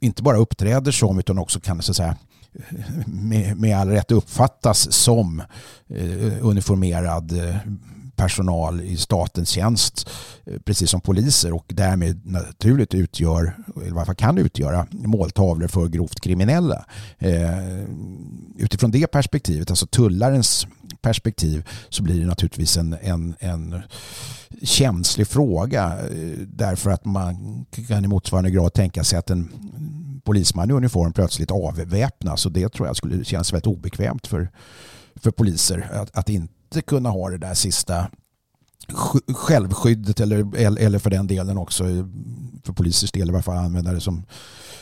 [0.00, 2.16] inte bara uppträder som utan också kan så att säga
[3.06, 5.42] med, med all rätt uppfattas som
[5.88, 7.56] eh, uniformerad eh,
[8.18, 10.10] personal i statens tjänst
[10.46, 15.68] eh, precis som poliser och därmed naturligt utgör, eller i varje fall kan utgöra, måltavlor
[15.68, 16.84] för grovt kriminella.
[17.18, 17.84] Eh,
[18.56, 20.66] utifrån det perspektivet, alltså tullarens
[21.02, 23.82] perspektiv, så blir det naturligtvis en, en, en
[24.62, 29.52] känslig fråga eh, därför att man kan i motsvarande grad tänka sig att en
[30.24, 34.50] polisman i uniform plötsligt avväpnas och det tror jag skulle kännas väldigt obekvämt för,
[35.16, 38.10] för poliser att, att inte inte kunna ha det där sista
[39.28, 41.84] självskyddet eller, eller för den delen också
[42.64, 44.22] för polisers del i varje fall använda det som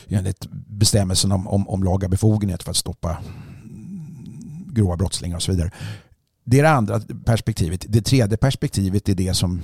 [0.07, 3.17] enligt bestämmelsen om, om, om laga befogenhet för att stoppa
[4.67, 5.71] grova brottslingar och så vidare.
[6.43, 7.85] Det är det andra perspektivet.
[7.89, 9.61] Det tredje perspektivet är det som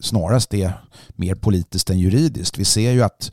[0.00, 0.72] snarast är
[1.08, 2.58] mer politiskt än juridiskt.
[2.58, 3.32] Vi ser ju att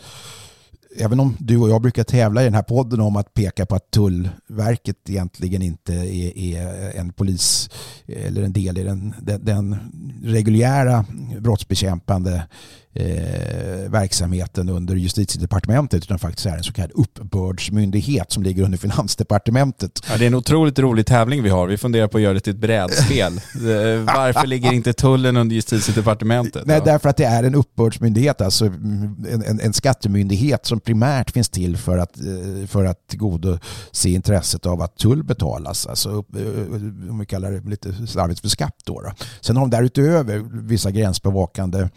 [0.96, 3.76] även om du och jag brukar tävla i den här podden om att peka på
[3.76, 7.70] att Tullverket egentligen inte är, är en polis
[8.06, 9.78] eh, eller en del i den, den, den
[10.24, 11.06] reguljära
[11.40, 12.48] brottsbekämpande
[12.94, 20.02] eh, verksamheten under justitiedepartementet utan faktiskt är en så kallad uppbördsmyndighet som ligger under finansdepartementet.
[20.10, 21.68] Ja, det är en otroligt rolig tävling vi har.
[21.68, 23.42] Vi funderar på att göra det till ett brädspel.
[23.54, 26.66] Eh, varför ligger inte tullen under justitiedepartementet?
[26.66, 31.50] Nej, därför att det är en uppbördsmyndighet, alltså en, en, en skattemyndighet som primärt finns
[31.50, 35.88] till för att, eh, för att tillgodose intresset av att tull betalas.
[35.88, 36.74] Alltså, eh,
[37.10, 38.76] om vi kallar det lite slarvigt för skatt.
[38.86, 39.12] Då, då.
[39.42, 41.90] Sen har de därutöver vissa gränsbevakande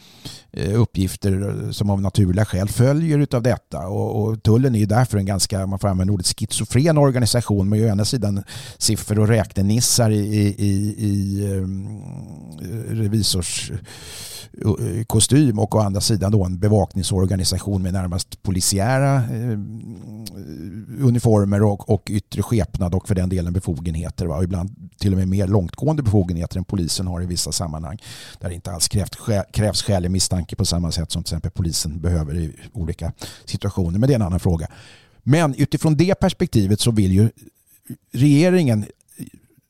[0.87, 3.87] uppgifter som av naturliga skäl följer av detta.
[3.87, 7.83] Och, och tullen är ju därför en ganska, man får använda ordet schizofren organisation med
[7.83, 8.43] å ena sidan
[8.79, 12.03] siffror och räknenissar i, i, i, i um,
[12.89, 13.73] revisors
[14.53, 19.59] Eh, kostym och å andra sidan då en bevakningsorganisation med närmast polisiära eh,
[21.01, 24.27] uniformer och, och yttre skepnad och för den delen befogenheter.
[24.27, 24.37] Va?
[24.37, 27.99] Och ibland till och med mer långtgående befogenheter än polisen har i vissa sammanhang.
[28.41, 29.11] Där det inte alls krävs,
[29.53, 33.13] krävs skälig misstanke på samma sätt som till exempel polisen behöver i olika
[33.45, 33.99] situationer.
[33.99, 34.67] Men det är en annan fråga.
[35.23, 37.31] Men utifrån det perspektivet så vill ju
[38.13, 38.85] regeringen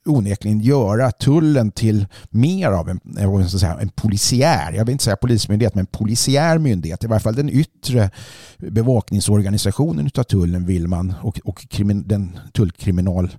[0.07, 5.03] onekligen göra tullen till mer av en, eh, jag säga, en polisiär, jag vill inte
[5.03, 7.03] säga polismyndighet, men polisiär myndighet.
[7.03, 8.09] I varje fall den yttre
[8.57, 13.29] bevakningsorganisationen av tullen vill man och, och krimin, den tullkriminal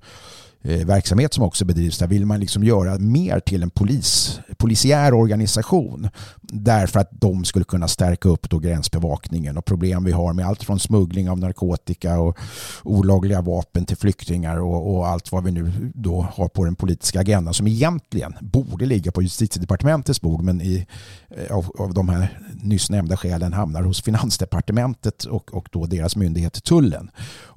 [0.62, 5.14] Eh, verksamhet som också bedrivs där vill man liksom göra mer till en polis, polisiär
[5.14, 6.08] organisation
[6.40, 10.62] därför att de skulle kunna stärka upp då gränsbevakningen och problem vi har med allt
[10.62, 12.38] från smuggling av narkotika och
[12.82, 17.20] olagliga vapen till flyktingar och, och allt vad vi nu då har på den politiska
[17.20, 20.86] agendan som egentligen borde ligga på justitiedepartementets bord men i,
[21.30, 26.16] eh, av, av de här nyss nämnda skälen hamnar hos finansdepartementet och, och då deras
[26.16, 27.10] myndighet tullen.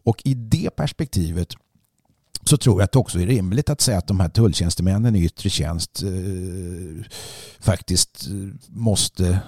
[0.03, 1.55] Och i det perspektivet
[2.43, 5.25] så tror jag att det också är rimligt att säga att de här tulltjänstemännen i
[5.25, 7.05] yttre tjänst eh,
[7.59, 8.33] faktiskt eh,
[8.67, 9.39] måste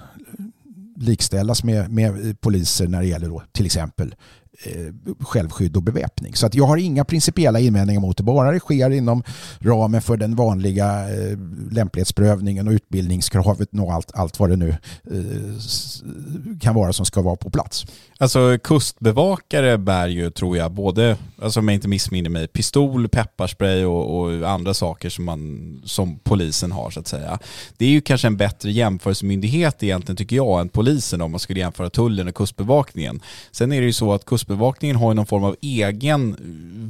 [0.96, 6.34] likställas med, med poliser när det gäller då, till exempel Eh, Eh, självskydd och beväpning.
[6.34, 9.22] Så att jag har inga principiella invändningar mot det, bara det sker inom
[9.58, 11.38] ramen för den vanliga eh,
[11.70, 14.68] lämplighetsprövningen och utbildningskravet och allt, allt vad det nu
[15.10, 17.86] eh, kan vara som ska vara på plats.
[18.18, 23.84] Alltså kustbevakare bär ju, tror jag, både, alltså om jag inte missminner mig, pistol, pepparspray
[23.84, 27.38] och, och, andra saker som, man, som polisen har så att säga.
[27.76, 31.60] Det är ju kanske en bättre jämförelsemyndighet egentligen tycker jag än polisen om man skulle
[31.60, 33.20] jämföra tullen och kustbevakningen.
[33.52, 36.36] Sen är det ju så att kust Kustbevakningen har ju någon form av egen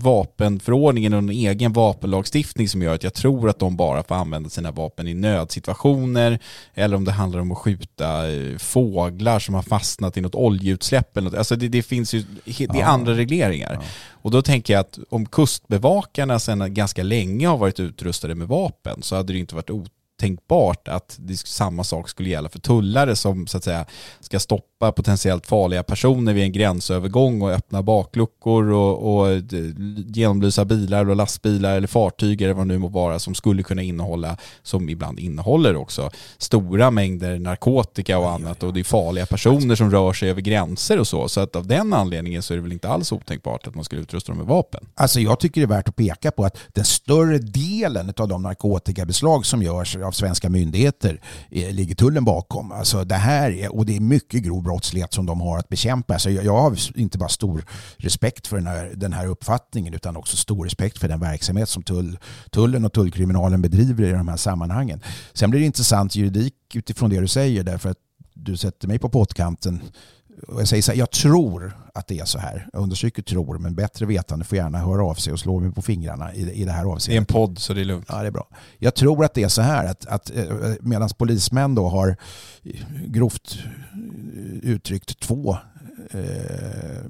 [0.03, 4.49] vapenförordning och en egen vapenlagstiftning som gör att jag tror att de bara får använda
[4.51, 6.39] sina vapen i nödsituationer
[6.75, 11.17] eller om det handlar om att skjuta eh, fåglar som har fastnat i något oljeutsläpp
[11.17, 11.39] eller något.
[11.39, 12.87] Alltså det, det finns ju, det är ja.
[12.87, 13.73] andra regleringar.
[13.75, 13.87] Ja.
[14.11, 19.03] Och då tänker jag att om kustbevakarna sedan ganska länge har varit utrustade med vapen
[19.03, 20.04] så hade det inte varit otänkbart
[20.85, 23.87] att det, samma sak skulle gälla för tullare som så att säga
[24.21, 29.43] ska stoppa potentiellt farliga personer vid en gränsövergång och öppna bakluckor och, och
[30.07, 33.83] genomlysa bilar och lastbilar eller fartyg eller vad det nu må vara som skulle kunna
[33.83, 39.75] innehålla, som ibland innehåller också, stora mängder narkotika och annat och det är farliga personer
[39.75, 41.29] som rör sig över gränser och så.
[41.29, 44.03] Så att av den anledningen så är det väl inte alls otänkbart att man skulle
[44.03, 44.87] utrusta dem med vapen.
[44.95, 48.43] Alltså jag tycker det är värt att peka på att den större delen av de
[48.43, 52.73] narkotikabeslag som görs av svenska myndigheter eh, ligger tullen bakom.
[52.73, 56.19] Alltså det här är, och det är mycket grov brottslighet som de har att bekämpa.
[56.19, 57.65] Så jag, jag har inte bara stor
[57.97, 61.83] respekt för den här, den här uppfattningen utan också stor respekt för den verksamhet som
[61.83, 62.19] tull,
[62.51, 65.01] tullen och tullkriminalen bedriver i de här sammanhangen.
[65.33, 67.99] Sen blir det intressant juridik utifrån det du säger därför att
[68.35, 69.83] du sätter mig på pottkanten
[70.49, 72.69] och jag säger så här, jag tror att det är så här.
[72.73, 75.83] Jag understryker tror, men bättre vetande får gärna höra av sig och slå mig på
[75.83, 77.07] fingrarna i, i det här avseendet.
[77.07, 78.07] Det är en podd så det är lugnt.
[78.09, 78.49] Ja, det är bra.
[78.79, 80.45] Jag tror att det är så här att, att eh,
[80.81, 82.17] medan polismän då har
[83.07, 83.59] grovt
[84.63, 85.57] uttryckt två
[86.11, 87.05] eh,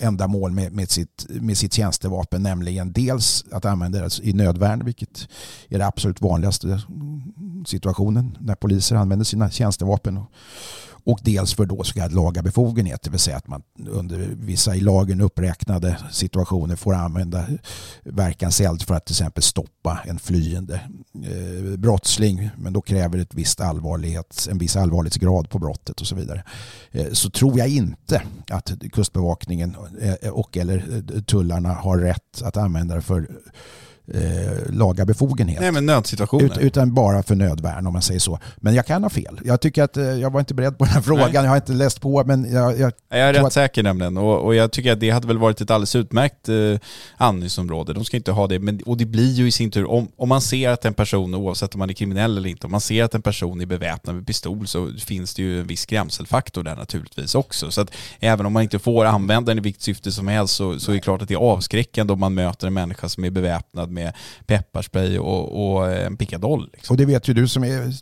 [0.00, 5.28] ändamål med, med, sitt, med sitt tjänstevapen, nämligen dels att använda det i nödvärn, vilket
[5.68, 6.82] är det absolut vanligaste
[7.66, 10.18] situationen när poliser använder sina tjänstevapen.
[10.18, 10.30] Och
[11.04, 14.76] och dels för då så kallad laga befogenhet, det vill säga att man under vissa
[14.76, 17.46] i lagen uppräknade situationer får använda
[18.04, 20.80] verkanseld för att till exempel stoppa en flyende
[21.24, 22.50] eh, brottsling.
[22.56, 26.44] Men då kräver det ett visst allvarlighet, en viss allvarlighetsgrad på brottet och så vidare.
[26.90, 32.56] Eh, så tror jag inte att Kustbevakningen eh, och eller eh, tullarna har rätt att
[32.56, 33.28] använda det för
[34.14, 35.60] eh, laga befogenhet.
[35.60, 36.44] Nej men nödsituationer.
[36.44, 38.38] Ut, utan bara för nödvärn om man säger så.
[38.56, 39.40] Men jag kan ha fel.
[39.44, 41.24] Jag tycker att eh, jag var inte beredd på den här frågan.
[41.24, 41.34] Nej.
[41.34, 42.78] Jag har inte läst på men jag...
[42.78, 43.52] Jag, jag är rätt att...
[43.52, 46.54] säker nämligen och, och jag tycker att det hade väl varit ett alldeles utmärkt eh,
[47.16, 47.92] användningsområde.
[47.92, 48.58] De ska inte ha det.
[48.58, 51.34] Men, och det blir ju i sin tur, om, om man ser att en person,
[51.34, 54.16] oavsett om man är kriminell eller inte, om man ser att en person är beväpnad
[54.16, 57.70] med pistol så finns det ju en viss skrämselfaktor där naturligtvis också.
[57.70, 57.90] Så att
[58.20, 60.94] även om man inte får använda den i vilket syfte som helst så, så är
[60.94, 64.12] det klart att det är avskräckande om man möter en människa som är beväpnad med
[64.46, 66.70] pepparspray och, och eh, en pickadoll.
[66.72, 66.94] Liksom.
[66.94, 67.92] Och det vet ju du som är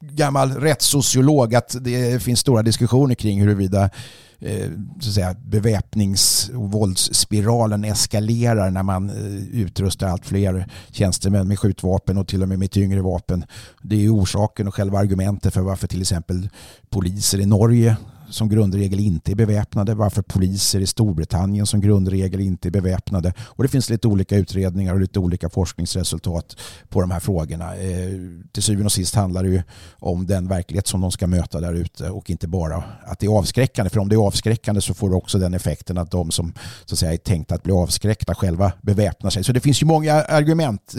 [0.00, 3.90] gammal rättssociolog att det finns stora diskussioner kring huruvida
[4.38, 11.48] eh, så att säga, beväpnings och våldsspiralen eskalerar när man eh, utrustar allt fler tjänstemän
[11.48, 13.44] med skjutvapen och till och med med tyngre vapen.
[13.82, 16.48] Det är orsaken och själva argumentet för varför till exempel
[16.90, 17.96] poliser i Norge
[18.30, 23.32] som grundregel inte är beväpnade, varför poliser i Storbritannien som grundregel inte är beväpnade.
[23.40, 26.56] Och det finns lite olika utredningar och lite olika forskningsresultat
[26.88, 27.76] på de här frågorna.
[27.76, 28.12] Eh,
[28.52, 29.62] till syvende och sist handlar det ju
[29.98, 33.38] om den verklighet som de ska möta där ute och inte bara att det är
[33.38, 33.90] avskräckande.
[33.90, 36.52] För om det är avskräckande så får det också den effekten att de som
[36.84, 39.44] så att säga, är tänkta att bli avskräckta själva beväpnar sig.
[39.44, 40.94] Så det finns ju många argument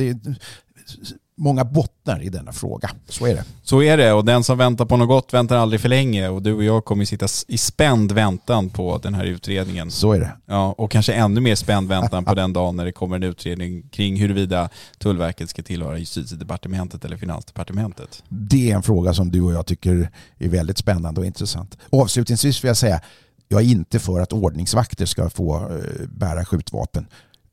[1.39, 2.89] många bottnar i denna fråga.
[3.07, 3.43] Så är det.
[3.63, 6.41] Så är det och den som väntar på något gott väntar aldrig för länge och
[6.41, 9.91] du och jag kommer sitta i spänd väntan på den här utredningen.
[9.91, 10.31] Så är det.
[10.45, 13.89] Ja, och kanske ännu mer spänd väntan på den dagen när det kommer en utredning
[13.89, 18.23] kring huruvida Tullverket ska tillhöra justitiedepartementet eller finansdepartementet.
[18.29, 21.77] Det är en fråga som du och jag tycker är väldigt spännande och intressant.
[21.89, 23.01] Avslutningsvis vill jag säga
[23.51, 27.07] jag är inte för att ordningsvakter ska få eh, bära skjutvapen.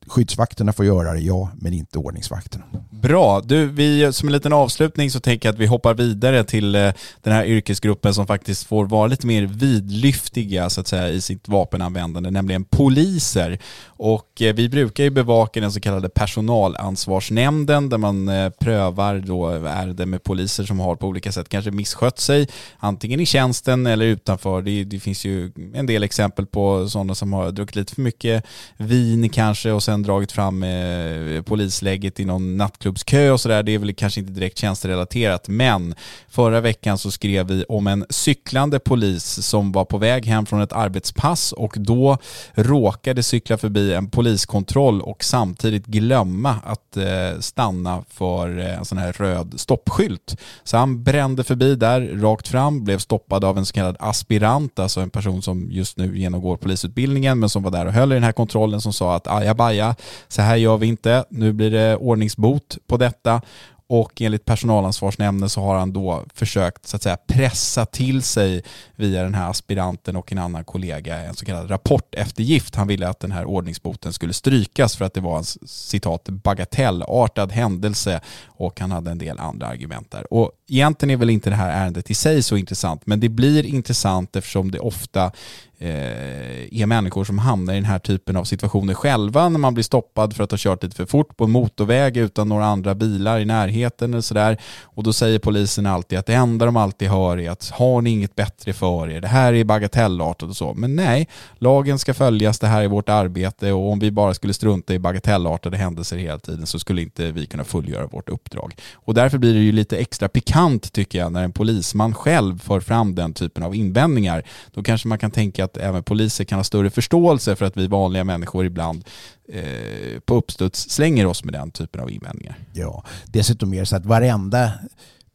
[0.07, 2.65] Skyddsvakterna får göra det, ja, men inte ordningsvakterna.
[3.01, 3.41] Bra.
[3.41, 6.91] Du, vi, som en liten avslutning så tänker jag att vi hoppar vidare till eh,
[7.23, 11.47] den här yrkesgruppen som faktiskt får vara lite mer vidlyftiga så att säga i sitt
[11.47, 13.59] vapenanvändande, nämligen poliser.
[13.85, 19.47] Och eh, vi brukar ju bevaka den så kallade personalansvarsnämnden där man eh, prövar då
[19.47, 22.47] ärenden med poliser som har på olika sätt kanske misskött sig,
[22.77, 24.61] antingen i tjänsten eller utanför.
[24.61, 28.45] Det, det finns ju en del exempel på sådana som har druckit lite för mycket
[28.77, 33.63] vin kanske och sen dragit fram eh, polislägget i någon nattklubbskö och sådär.
[33.63, 35.95] Det är väl kanske inte direkt tjänsterelaterat, men
[36.29, 40.61] förra veckan så skrev vi om en cyklande polis som var på väg hem från
[40.61, 42.17] ett arbetspass och då
[42.53, 48.97] råkade cykla förbi en poliskontroll och samtidigt glömma att eh, stanna för eh, en sån
[48.97, 50.37] här röd stoppskylt.
[50.63, 55.01] Så han brände förbi där rakt fram, blev stoppad av en så kallad aspirant, alltså
[55.01, 58.23] en person som just nu genomgår polisutbildningen men som var där och höll i den
[58.23, 59.86] här kontrollen som sa att ajabaja,
[60.27, 63.41] så här gör vi inte, nu blir det ordningsbot på detta
[63.89, 68.63] och enligt personalansvarsnämnden så har han då försökt så att säga pressa till sig
[68.95, 72.75] via den här aspiranten och en annan kollega en så kallad rapporteftergift.
[72.75, 77.51] Han ville att den här ordningsboten skulle strykas för att det var en citat bagatellartad
[77.51, 80.33] händelse och han hade en del andra argument där.
[80.33, 83.65] Och egentligen är väl inte det här ärendet i sig så intressant men det blir
[83.65, 85.31] intressant eftersom det ofta
[85.79, 89.83] eh, är människor som hamnar i den här typen av situationer själva när man blir
[89.83, 93.39] stoppad för att ha kört lite för fort på en motorväg utan några andra bilar
[93.39, 94.57] i närheten eller sådär.
[94.83, 98.09] Och då säger polisen alltid att det enda de alltid hör är att har ni
[98.09, 99.21] inget bättre för er?
[99.21, 100.73] Det här är bagatellartat och så.
[100.73, 104.53] Men nej, lagen ska följas, det här är vårt arbete och om vi bara skulle
[104.53, 108.75] strunta i bagatellartade händelser hela tiden så skulle inte vi kunna fullgöra vårt uppdrag.
[108.93, 110.56] Och därför blir det ju lite extra pikant
[110.93, 114.43] tycker jag när en polisman själv för fram den typen av invändningar.
[114.71, 117.87] Då kanske man kan tänka att även poliser kan ha större förståelse för att vi
[117.87, 119.03] vanliga människor ibland
[119.49, 122.57] eh, på uppstuds slänger oss med den typen av invändningar.
[122.73, 124.71] Ja, dessutom är det så att varenda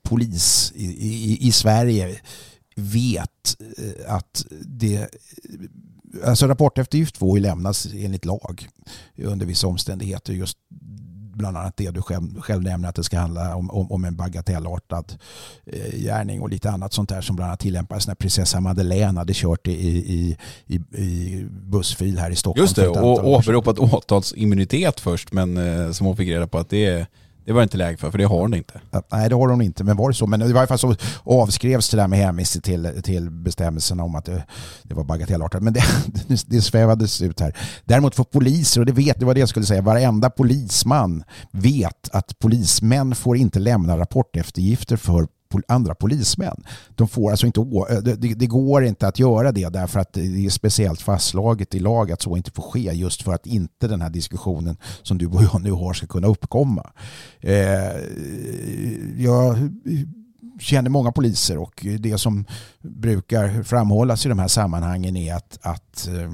[0.02, 2.20] polis i, i, i Sverige
[2.76, 5.08] vet eh, att det
[6.24, 8.68] Alltså rapporteftergift får ju lämnas enligt lag
[9.16, 10.58] under vissa omständigheter just
[11.32, 14.16] bland annat det du själv, själv nämner att det ska handla om, om, om en
[14.16, 15.18] bagatellartad
[15.66, 19.32] eh, gärning och lite annat sånt där som bland annat tillämpas när prinsessa Madeleine hade
[19.34, 22.64] kört i, i, i, i bussfil här i Stockholm.
[22.64, 26.86] Just det, och åberopat åtalsimmunitet först men eh, som hon fick reda på att det
[26.86, 27.06] är
[27.44, 28.80] det var inte läge för, för det har hon inte.
[29.12, 29.84] Nej, det har hon inte.
[29.84, 30.26] Men var det så?
[30.26, 34.24] Men i varje fall så avskrevs det där med hänvisning till, till bestämmelserna om att
[34.24, 34.44] det,
[34.82, 35.62] det var bagatellartat.
[35.62, 35.84] Men det,
[36.46, 37.56] det svävades ut här.
[37.84, 42.08] Däremot för poliser, och det vet, det var det jag skulle säga, varenda polisman vet
[42.12, 45.26] att polismän får inte lämna rapporteftergifter för
[45.68, 46.64] andra polismän.
[46.94, 50.46] De får alltså inte, eh, det, det, går inte att göra det därför att det
[50.46, 54.00] är speciellt fastslaget i lag att så inte får ske just för att inte den
[54.00, 56.90] här diskussionen som du och jag nu har ska kunna uppkomma.
[57.40, 57.96] Eh,
[59.16, 59.56] jag
[60.60, 62.44] känner många poliser och det som
[62.80, 66.30] brukar framhållas i de här sammanhangen är att, att eh,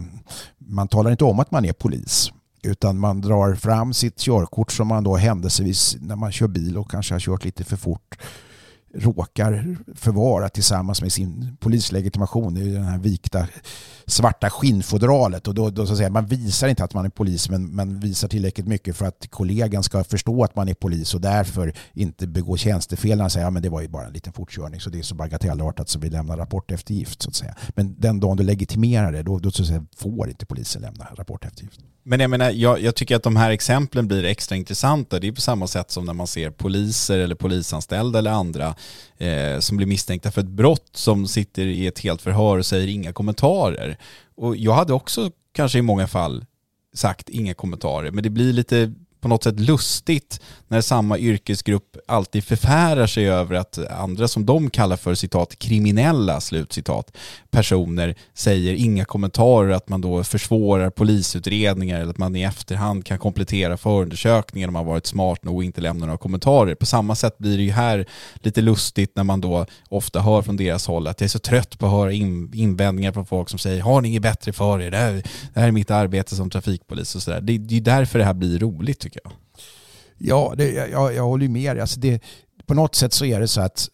[0.58, 4.88] man talar inte om att man är polis utan man drar fram sitt körkort som
[4.88, 8.18] man då händelsevis när man kör bil och kanske har kört lite för fort
[9.00, 13.46] råkar förvara tillsammans med sin polislegitimation i den här vikta
[14.06, 17.50] svarta skinnfodralet och då, då så att säga, man visar inte att man är polis
[17.50, 21.20] men man visar tillräckligt mycket för att kollegan ska förstå att man är polis och
[21.20, 24.32] därför inte begå tjänstefel när han säger ja, men det var ju bara en liten
[24.32, 27.54] fortkörning så det är så bagatellartat så vi lämnar rapporteftergift så att säga.
[27.68, 31.06] Men den dagen du legitimerar det då, då så att säga, får inte polisen lämna
[31.16, 31.80] rapporteftergift.
[32.02, 35.20] Men jag menar, jag, jag, tycker att de här exemplen blir extra intressanta.
[35.20, 38.74] Det är på samma sätt som när man ser poliser eller polisanställda eller andra
[39.18, 42.88] eh, som blir misstänkta för ett brott som sitter i ett helt förhör och säger
[42.88, 43.98] inga kommentarer.
[44.34, 46.44] Och jag hade också kanske i många fall
[46.94, 52.44] sagt inga kommentarer, men det blir lite på något sätt lustigt när samma yrkesgrupp alltid
[52.44, 57.16] förfärar sig över att andra som de kallar för citat kriminella slutcitat
[57.50, 63.18] personer säger inga kommentarer att man då försvårar polisutredningar eller att man i efterhand kan
[63.18, 66.74] komplettera förundersökningen om man varit smart nog och inte lämnar några kommentarer.
[66.74, 70.56] På samma sätt blir det ju här lite lustigt när man då ofta hör från
[70.56, 73.82] deras håll att jag är så trött på att höra invändningar från folk som säger
[73.82, 74.90] har ni inget bättre för er?
[74.90, 75.12] Det här,
[75.54, 77.40] det här är mitt arbete som trafikpolis och sådär.
[77.40, 79.32] Det, det är därför det här blir roligt tycker jag.
[80.18, 81.76] Ja, det, jag, jag håller med.
[81.76, 81.80] dig.
[81.80, 82.22] Alltså det,
[82.66, 83.88] på något sätt så är det så att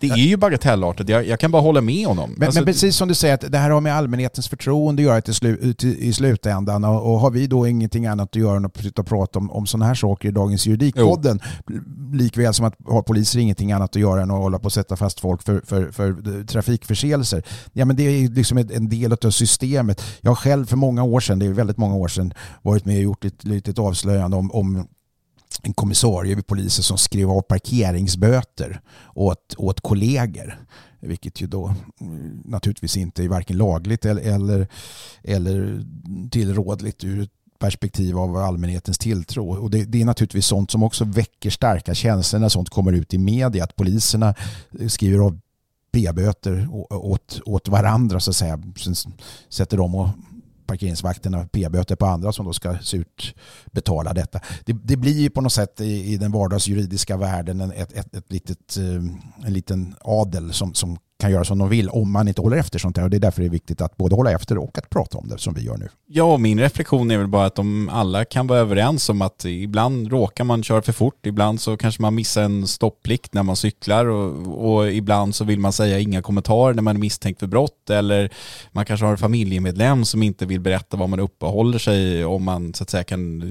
[0.00, 2.34] det är ju bagatellartat, jag, jag kan bara hålla med honom.
[2.36, 5.04] Men, alltså, men, precis som du säger, att det här har med allmänhetens förtroende att
[5.04, 6.84] göra till slu, till, i slutändan.
[6.84, 9.86] Och, och, har vi då ingenting annat att göra än att prata om, om sådana
[9.86, 11.40] här saker i dagens juridikpodden,
[12.12, 14.96] likväl som att har poliser ingenting annat att göra än att hålla på och sätta
[14.96, 17.42] fast folk för, för, för trafikförseelser.
[17.72, 20.02] Ja, men det är liksom en del av systemet.
[20.20, 22.32] Jag har själv för många år sedan, det är väldigt många år sedan,
[22.62, 24.88] varit med och gjort ett litet avslöjande om, om
[25.62, 28.80] en kommissarie vid polisen som skrev av parkeringsböter
[29.14, 30.58] åt, åt kollegor.
[31.00, 34.68] Vilket ju då mm, naturligtvis inte är varken lagligt eller, eller,
[35.22, 35.84] eller
[36.30, 39.50] tillrådligt ur ett perspektiv av allmänhetens tilltro.
[39.50, 43.14] Och det, det, är naturligtvis sånt som också väcker starka känslor när sånt kommer ut
[43.14, 43.64] i media.
[43.64, 44.34] Att poliserna
[44.88, 45.40] skriver av
[45.92, 48.62] p-böter åt, åt varandra så att säga.
[48.76, 48.94] Sen
[49.48, 50.08] sätter de och
[50.68, 53.34] parkeringsvakterna p-böter på andra som då ska surt
[53.72, 54.40] betala detta.
[54.64, 58.32] Det, det blir på något sätt i, i den vardagsjuridiska världen en, ett, ett, ett
[58.32, 62.40] litet, eh, en liten adel som, som kan göra som de vill om man inte
[62.40, 63.04] håller efter sånt här.
[63.04, 65.28] Och det är därför det är viktigt att både hålla efter och att prata om
[65.28, 65.88] det som vi gör nu.
[66.06, 70.10] Ja, min reflektion är väl bara att de alla kan vara överens om att ibland
[70.10, 74.06] råkar man köra för fort, ibland så kanske man missar en stopplikt när man cyklar
[74.06, 77.90] och, och ibland så vill man säga inga kommentarer när man är misstänkt för brott
[77.90, 78.30] eller
[78.72, 82.74] man kanske har en familjemedlem som inte vill berätta var man uppehåller sig om man
[82.74, 83.42] så att säga kan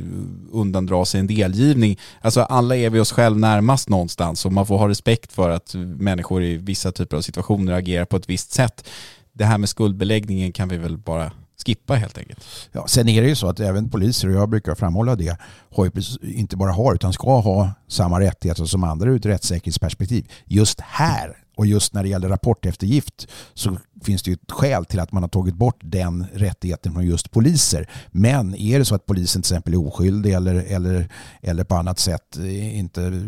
[0.51, 1.99] undandra sig en delgivning.
[2.21, 5.75] Alltså alla är vi oss själv närmast någonstans och man får ha respekt för att
[5.97, 8.87] människor i vissa typer av situationer situationer agerar på ett visst sätt.
[9.33, 11.31] Det här med skuldbeläggningen kan vi väl bara
[11.65, 12.45] skippa helt enkelt.
[12.71, 15.37] Ja, sen är det ju så att även poliser, och jag brukar framhålla det,
[15.75, 15.91] har ju
[16.21, 20.25] inte bara har utan ska ha samma rättigheter som andra ur ett rättssäkerhetsperspektiv.
[20.45, 24.99] Just här och just när det gäller rapporteftergift så finns det ju ett skäl till
[24.99, 27.89] att man har tagit bort den rättigheten från just poliser.
[28.11, 31.09] Men är det så att polisen till exempel är oskyldig eller, eller,
[31.41, 32.37] eller på annat sätt
[32.73, 33.21] inte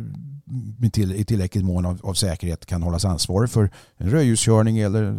[0.93, 5.15] till, i tillräckligt mån av, av, säkerhet kan hållas ansvarig för en rödljuskörning eller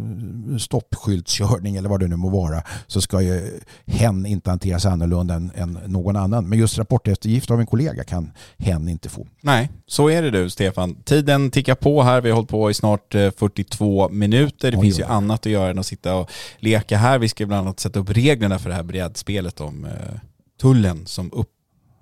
[0.57, 5.51] stoppskyltskörning eller vad det nu må vara så ska ju hen inte hanteras annorlunda än,
[5.55, 6.49] än någon annan.
[6.49, 9.27] Men just rapporteftergift av en kollega kan hen inte få.
[9.41, 10.95] Nej, så är det du Stefan.
[10.95, 12.21] Tiden tickar på här.
[12.21, 14.71] Vi har hållit på i snart 42 eh, minuter.
[14.71, 15.09] Det oj, finns ju oj.
[15.41, 16.29] Annat att göra än att sitta och
[16.59, 17.19] leka här.
[17.19, 20.19] Vi ska bland annat sätta upp reglerna för det här brädspelet om eh,
[20.59, 21.49] tullen som upp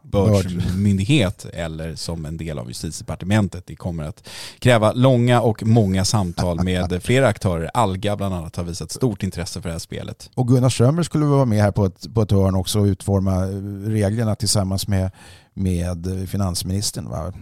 [0.09, 3.67] uppbördsmyndighet eller som en del av justitiedepartementet.
[3.67, 4.27] Det kommer att
[4.59, 7.69] kräva långa och många samtal med flera aktörer.
[7.73, 10.29] Alga bland annat har visat stort intresse för det här spelet.
[10.35, 13.45] Och Gunnar Strömmer skulle vara med här på ett, på ett hörn också och utforma
[13.89, 15.11] reglerna tillsammans med,
[15.53, 17.09] med finansministern.
[17.09, 17.33] Va?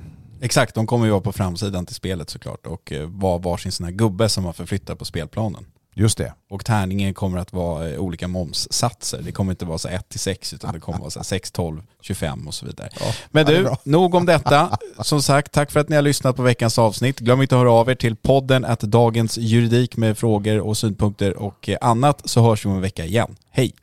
[0.41, 3.85] Exakt, de kommer ju vara på framsidan till spelet såklart och eh, vara varsin sån
[3.85, 5.65] här gubbe som man förflyttar på spelplanen.
[5.99, 6.33] Just det.
[6.49, 9.21] Och tärningen kommer att vara eh, olika momssatser.
[9.21, 11.81] Det kommer inte vara så 1 till 6 utan det kommer vara så 6, 12,
[12.01, 12.89] 25 och så vidare.
[12.99, 14.77] Ja, Men du, nog om detta.
[14.99, 17.19] Som sagt, tack för att ni har lyssnat på veckans avsnitt.
[17.19, 21.37] Glöm inte att höra av er till podden att dagens juridik med frågor och synpunkter
[21.37, 23.35] och annat så hörs vi om en vecka igen.
[23.51, 23.73] Hej!